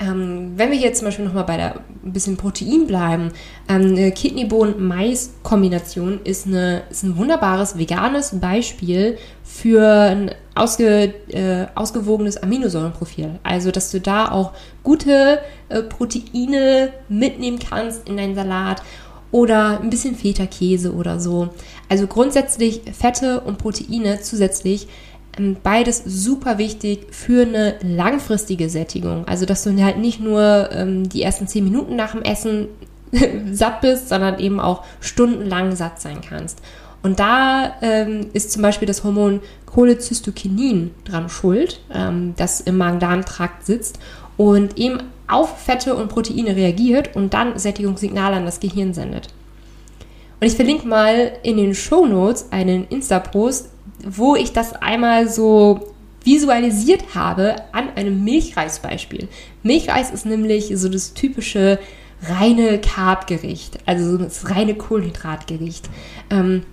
Ähm, 0.00 0.52
wenn 0.56 0.70
wir 0.70 0.78
jetzt 0.78 0.98
zum 0.98 1.06
Beispiel 1.06 1.24
nochmal 1.24 1.42
bei 1.44 1.56
der 1.56 1.80
ein 2.04 2.12
bisschen 2.12 2.36
Protein 2.36 2.86
bleiben, 2.86 3.32
ähm, 3.68 3.96
eine 3.96 4.12
Kidneybohnen-Mais-Kombination 4.12 6.20
ist, 6.22 6.46
ist 6.46 7.02
ein 7.02 7.16
wunderbares 7.16 7.76
veganes 7.78 8.38
Beispiel 8.38 9.18
für 9.42 9.84
ein 9.84 10.30
ausge, 10.54 11.14
äh, 11.28 11.66
ausgewogenes 11.74 12.40
Aminosäurenprofil. 12.42 13.40
Also, 13.42 13.72
dass 13.72 13.90
du 13.90 14.00
da 14.00 14.30
auch 14.30 14.52
gute 14.84 15.40
äh, 15.68 15.82
Proteine 15.82 16.92
mitnehmen 17.08 17.58
kannst 17.58 18.08
in 18.08 18.16
deinen 18.16 18.36
Salat 18.36 18.84
oder 19.30 19.78
ein 19.80 19.90
bisschen 19.90 20.14
Feta-Käse 20.14 20.94
oder 20.94 21.20
so. 21.20 21.50
Also 21.88 22.06
grundsätzlich 22.06 22.82
Fette 22.92 23.40
und 23.40 23.58
Proteine 23.58 24.20
zusätzlich 24.20 24.88
beides 25.62 26.02
super 26.04 26.58
wichtig 26.58 27.06
für 27.10 27.42
eine 27.42 27.76
langfristige 27.82 28.68
Sättigung. 28.68 29.26
Also, 29.26 29.46
dass 29.46 29.64
du 29.64 29.82
halt 29.82 29.98
nicht 29.98 30.20
nur 30.20 30.70
ähm, 30.72 31.08
die 31.08 31.22
ersten 31.22 31.46
zehn 31.46 31.64
Minuten 31.64 31.96
nach 31.96 32.12
dem 32.12 32.22
Essen 32.22 32.68
satt 33.52 33.80
bist, 33.80 34.08
sondern 34.08 34.38
eben 34.38 34.60
auch 34.60 34.84
stundenlang 35.00 35.74
satt 35.74 36.00
sein 36.00 36.20
kannst. 36.26 36.60
Und 37.02 37.20
da 37.20 37.74
ähm, 37.80 38.28
ist 38.32 38.50
zum 38.50 38.62
Beispiel 38.62 38.88
das 38.88 39.04
Hormon 39.04 39.40
Cholecystokinin 39.66 40.90
dran 41.04 41.28
schuld, 41.28 41.80
ähm, 41.94 42.34
das 42.36 42.60
im 42.60 42.76
Magen-Darm-Trakt 42.76 43.64
sitzt 43.64 43.98
und 44.36 44.78
eben 44.78 44.98
auf 45.28 45.58
Fette 45.60 45.94
und 45.94 46.08
Proteine 46.08 46.56
reagiert 46.56 47.14
und 47.14 47.34
dann 47.34 47.58
Sättigungssignale 47.58 48.36
an 48.36 48.46
das 48.46 48.60
Gehirn 48.60 48.94
sendet. 48.94 49.28
Und 50.40 50.46
ich 50.46 50.54
verlinke 50.54 50.86
mal 50.86 51.32
in 51.42 51.56
den 51.56 51.74
Show 51.74 52.06
Notes 52.06 52.48
einen 52.50 52.86
Insta-Post, 52.88 53.70
wo 54.04 54.36
ich 54.36 54.52
das 54.52 54.72
einmal 54.74 55.28
so 55.28 55.94
visualisiert 56.24 57.14
habe 57.14 57.56
an 57.72 57.90
einem 57.94 58.24
Milchreisbeispiel. 58.24 59.28
Milchreis 59.62 60.10
ist 60.10 60.26
nämlich 60.26 60.72
so 60.74 60.88
das 60.88 61.14
typische 61.14 61.78
reine 62.22 62.80
Carbgericht, 62.80 63.78
also 63.86 64.10
so 64.12 64.18
das 64.18 64.50
reine 64.50 64.74
Kohlenhydratgericht. 64.74 65.88
Ähm, 66.30 66.64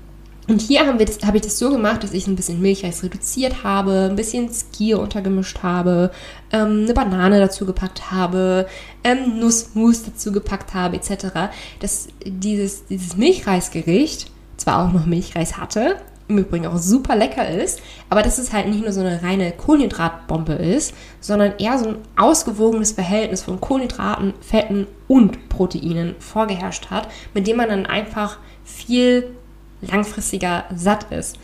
und 0.47 0.61
hier 0.61 0.85
habe 0.85 1.03
hab 1.03 1.35
ich 1.35 1.41
das 1.41 1.57
so 1.57 1.71
gemacht, 1.71 2.03
dass 2.03 2.13
ich 2.13 2.27
ein 2.27 2.35
bisschen 2.35 2.61
Milchreis 2.61 3.01
reduziert 3.01 3.63
habe, 3.63 4.07
ein 4.09 4.15
bisschen 4.15 4.49
Skier 4.53 4.99
untergemischt 4.99 5.63
habe, 5.63 6.11
ähm, 6.51 6.83
eine 6.83 6.93
Banane 6.93 7.39
dazu 7.39 7.65
gepackt 7.65 8.11
habe, 8.11 8.67
ähm, 9.03 9.39
Nussmus 9.39 10.03
dazu 10.03 10.31
gepackt 10.31 10.75
habe, 10.75 10.97
etc. 10.97 11.49
Dass 11.79 12.09
dieses, 12.23 12.85
dieses 12.85 13.17
Milchreisgericht 13.17 14.27
zwar 14.57 14.87
auch 14.87 14.93
noch 14.93 15.07
Milchreis 15.07 15.57
hatte, 15.57 15.97
im 16.27 16.39
Übrigen 16.39 16.65
auch 16.65 16.77
super 16.77 17.15
lecker 17.15 17.47
ist, 17.47 17.81
aber 18.09 18.23
dass 18.23 18.37
es 18.37 18.51
halt 18.51 18.67
nicht 18.67 18.81
nur 18.81 18.91
so 18.91 19.01
eine 19.01 19.21
reine 19.21 19.51
Kohlenhydratbombe 19.51 20.53
ist, 20.53 20.93
sondern 21.19 21.53
eher 21.59 21.77
so 21.77 21.89
ein 21.89 21.97
ausgewogenes 22.15 22.93
Verhältnis 22.93 23.43
von 23.43 23.61
Kohlenhydraten, 23.61 24.33
Fetten 24.41 24.87
und 25.07 25.49
Proteinen 25.49 26.15
vorgeherrscht 26.19 26.89
hat, 26.89 27.07
mit 27.33 27.45
dem 27.47 27.57
man 27.57 27.69
dann 27.69 27.85
einfach 27.85 28.39
viel 28.63 29.31
langfristiger 29.81 30.65
satt 30.75 31.11
ist. 31.11 31.37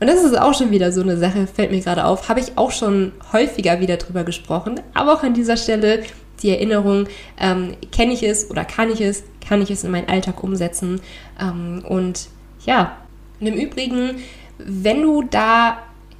Und 0.00 0.06
das 0.06 0.22
ist 0.22 0.38
auch 0.38 0.54
schon 0.54 0.70
wieder 0.70 0.92
so 0.92 1.02
eine 1.02 1.16
Sache, 1.16 1.46
fällt 1.46 1.70
mir 1.70 1.80
gerade 1.80 2.04
auf, 2.04 2.28
habe 2.28 2.40
ich 2.40 2.56
auch 2.56 2.70
schon 2.70 3.12
häufiger 3.32 3.80
wieder 3.80 3.96
drüber 3.96 4.24
gesprochen, 4.24 4.80
aber 4.94 5.14
auch 5.14 5.22
an 5.22 5.34
dieser 5.34 5.56
Stelle 5.56 6.04
die 6.42 6.50
Erinnerung, 6.50 7.06
ähm, 7.40 7.74
kenne 7.90 8.12
ich 8.12 8.22
es 8.22 8.48
oder 8.48 8.64
kann 8.64 8.90
ich 8.90 9.00
es, 9.00 9.24
kann 9.46 9.60
ich 9.60 9.70
es 9.70 9.82
in 9.82 9.90
meinen 9.90 10.08
Alltag 10.08 10.44
umsetzen. 10.44 11.00
Ähm, 11.40 11.82
und 11.86 12.28
ja, 12.64 12.96
und 13.40 13.46
im 13.46 13.54
Übrigen, 13.54 14.16
wenn 14.58 15.02
du 15.02 15.22
da 15.22 15.78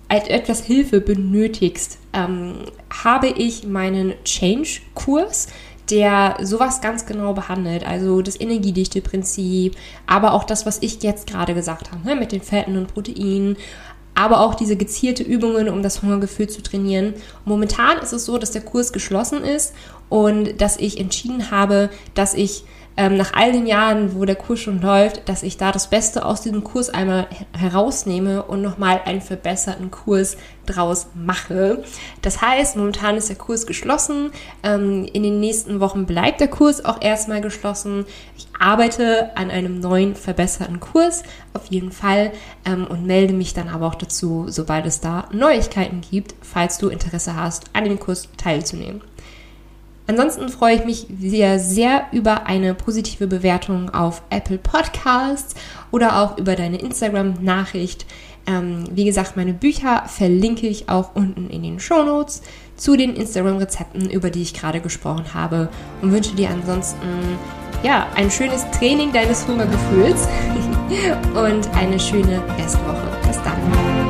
etwas 0.09 0.65
Hilfe 0.65 1.01
benötigst, 1.01 1.99
ähm, 2.15 2.55
habe 2.91 3.29
ich 3.29 3.67
meinen 3.67 4.15
Change-Kurs, 4.25 5.49
der 5.91 6.37
sowas 6.43 6.81
ganz 6.81 7.07
genau 7.07 7.33
behandelt, 7.33 7.87
also 7.87 8.23
das 8.23 8.41
Energiedichte-Prinzip, 8.41 9.77
aber 10.07 10.33
auch 10.33 10.45
das, 10.45 10.67
was 10.67 10.79
ich 10.83 11.03
jetzt 11.03 11.27
gerade 11.27 11.55
gesagt 11.55 11.91
habe, 11.93 12.07
ne, 12.07 12.17
mit 12.17 12.33
den 12.33 12.43
Fetten 12.43 12.77
und 12.77 12.93
Proteinen, 12.93 13.57
aber 14.15 14.41
auch 14.41 14.55
diese 14.55 14.77
gezielte 14.77 15.23
Übungen, 15.23 15.69
um 15.69 15.83
das 15.83 16.03
Hungergefühl 16.03 16.49
zu 16.49 16.63
trainieren. 16.63 17.15
Momentan 17.45 17.99
ist 17.99 18.13
es 18.13 18.25
so, 18.25 18.37
dass 18.37 18.51
der 18.51 18.63
Kurs 18.63 18.93
geschlossen 18.93 19.45
ist 19.45 19.75
und 20.09 20.61
dass 20.61 20.77
ich 20.77 20.99
entschieden 20.99 21.51
habe, 21.51 21.91
dass 22.15 22.35
ich 22.35 22.65
ähm, 22.99 23.17
nach 23.17 23.33
all 23.33 23.53
den 23.53 23.67
Jahren, 23.67 24.17
wo 24.17 24.25
der 24.25 24.35
Kurs 24.35 24.59
schon 24.59 24.83
läuft, 24.83 25.29
dass 25.29 25.45
ich 25.45 25.57
da 25.57 25.71
das 25.71 25.89
Beste 25.89 26.27
aus 26.27 26.43
diesem 26.43 26.65
Kurs 26.65 26.91
einmal 26.91 27.29
herausnehme 27.57 28.43
und 28.43 28.61
nochmal 28.61 29.01
einen 29.05 29.21
verbesserten 29.21 29.93
Kurs 29.93 30.37
draus 30.67 31.07
mache. 31.15 31.85
Das 32.23 32.43
heißt, 32.43 32.77
momentan 32.77 33.17
ist 33.17 33.29
der 33.29 33.37
Kurs 33.37 33.69
geschlossen. 33.69 34.33
Ähm, 34.65 35.05
in 35.13 35.23
den 35.23 35.39
nächsten 35.39 35.79
Wochen 35.79 36.07
bleibt 36.07 36.41
der 36.41 36.49
Kurs 36.49 36.85
auch 36.85 37.01
erstmal 37.01 37.41
geschlossen. 37.41 38.05
Ich 38.37 38.49
arbeite 38.59 39.31
an 39.37 39.53
einem 39.53 39.79
neuen, 39.79 40.17
verbesserten 40.17 40.81
Kurs 40.81 41.23
auf 41.55 41.67
jeden 41.67 41.93
Fall 41.93 42.33
ähm, 42.65 42.85
und 42.85 43.07
melde 43.07 43.33
mich 43.33 43.55
dann 43.55 43.69
aber 43.69 43.87
auch 43.87 43.95
dazu, 43.95 44.47
sobald 44.49 44.87
es 44.87 45.01
da 45.01 45.29
Neuigkeiten 45.31 46.01
gibt, 46.01 46.35
falls 46.43 46.79
du 46.79 46.89
Interesse 46.89 47.37
hast, 47.37 47.67
an 47.75 47.85
dem 47.85 48.01
Kurs 48.01 48.29
teilzunehmen. 48.37 49.03
Ansonsten 50.09 50.49
freue 50.49 50.77
ich 50.77 50.85
mich 50.87 51.07
sehr, 51.21 51.61
sehr 51.61 52.07
über 52.13 52.47
eine 52.47 52.73
positive 52.73 53.27
Bewertung 53.27 53.91
auf 53.91 54.23
Apple 54.31 54.57
Podcasts 54.57 55.55
oder 55.91 56.23
auch 56.23 56.39
über 56.39 56.57
deine 56.57 56.79
Instagram-Nachricht. 56.79 58.07
Ähm, 58.47 58.85
wie 58.91 59.05
gesagt, 59.05 59.37
meine 59.37 59.53
Bücher 59.53 60.05
verlinke 60.07 60.67
ich 60.67 60.89
auch 60.89 61.15
unten 61.15 61.51
in 61.51 61.63
den 61.63 61.79
Show 61.79 62.03
Notes 62.03 62.41
zu 62.75 62.97
den 62.97 63.17
Instagram-Rezepten, 63.17 64.09
über 64.09 64.31
die 64.31 64.41
ich 64.41 64.55
gerade 64.55 64.81
gesprochen 64.81 65.35
habe 65.35 65.69
und 66.01 66.11
wünsche 66.11 66.35
dir 66.35 66.49
ansonsten 66.49 67.39
ja, 67.83 68.07
ein 68.17 68.31
schönes 68.31 68.65
Training 68.71 69.13
deines 69.13 69.47
Hungergefühls 69.47 70.27
und 71.35 71.69
eine 71.77 72.01
schöne 72.01 72.43
Restwoche. 72.57 73.09
Bis 73.27 73.37
dann. 73.43 74.08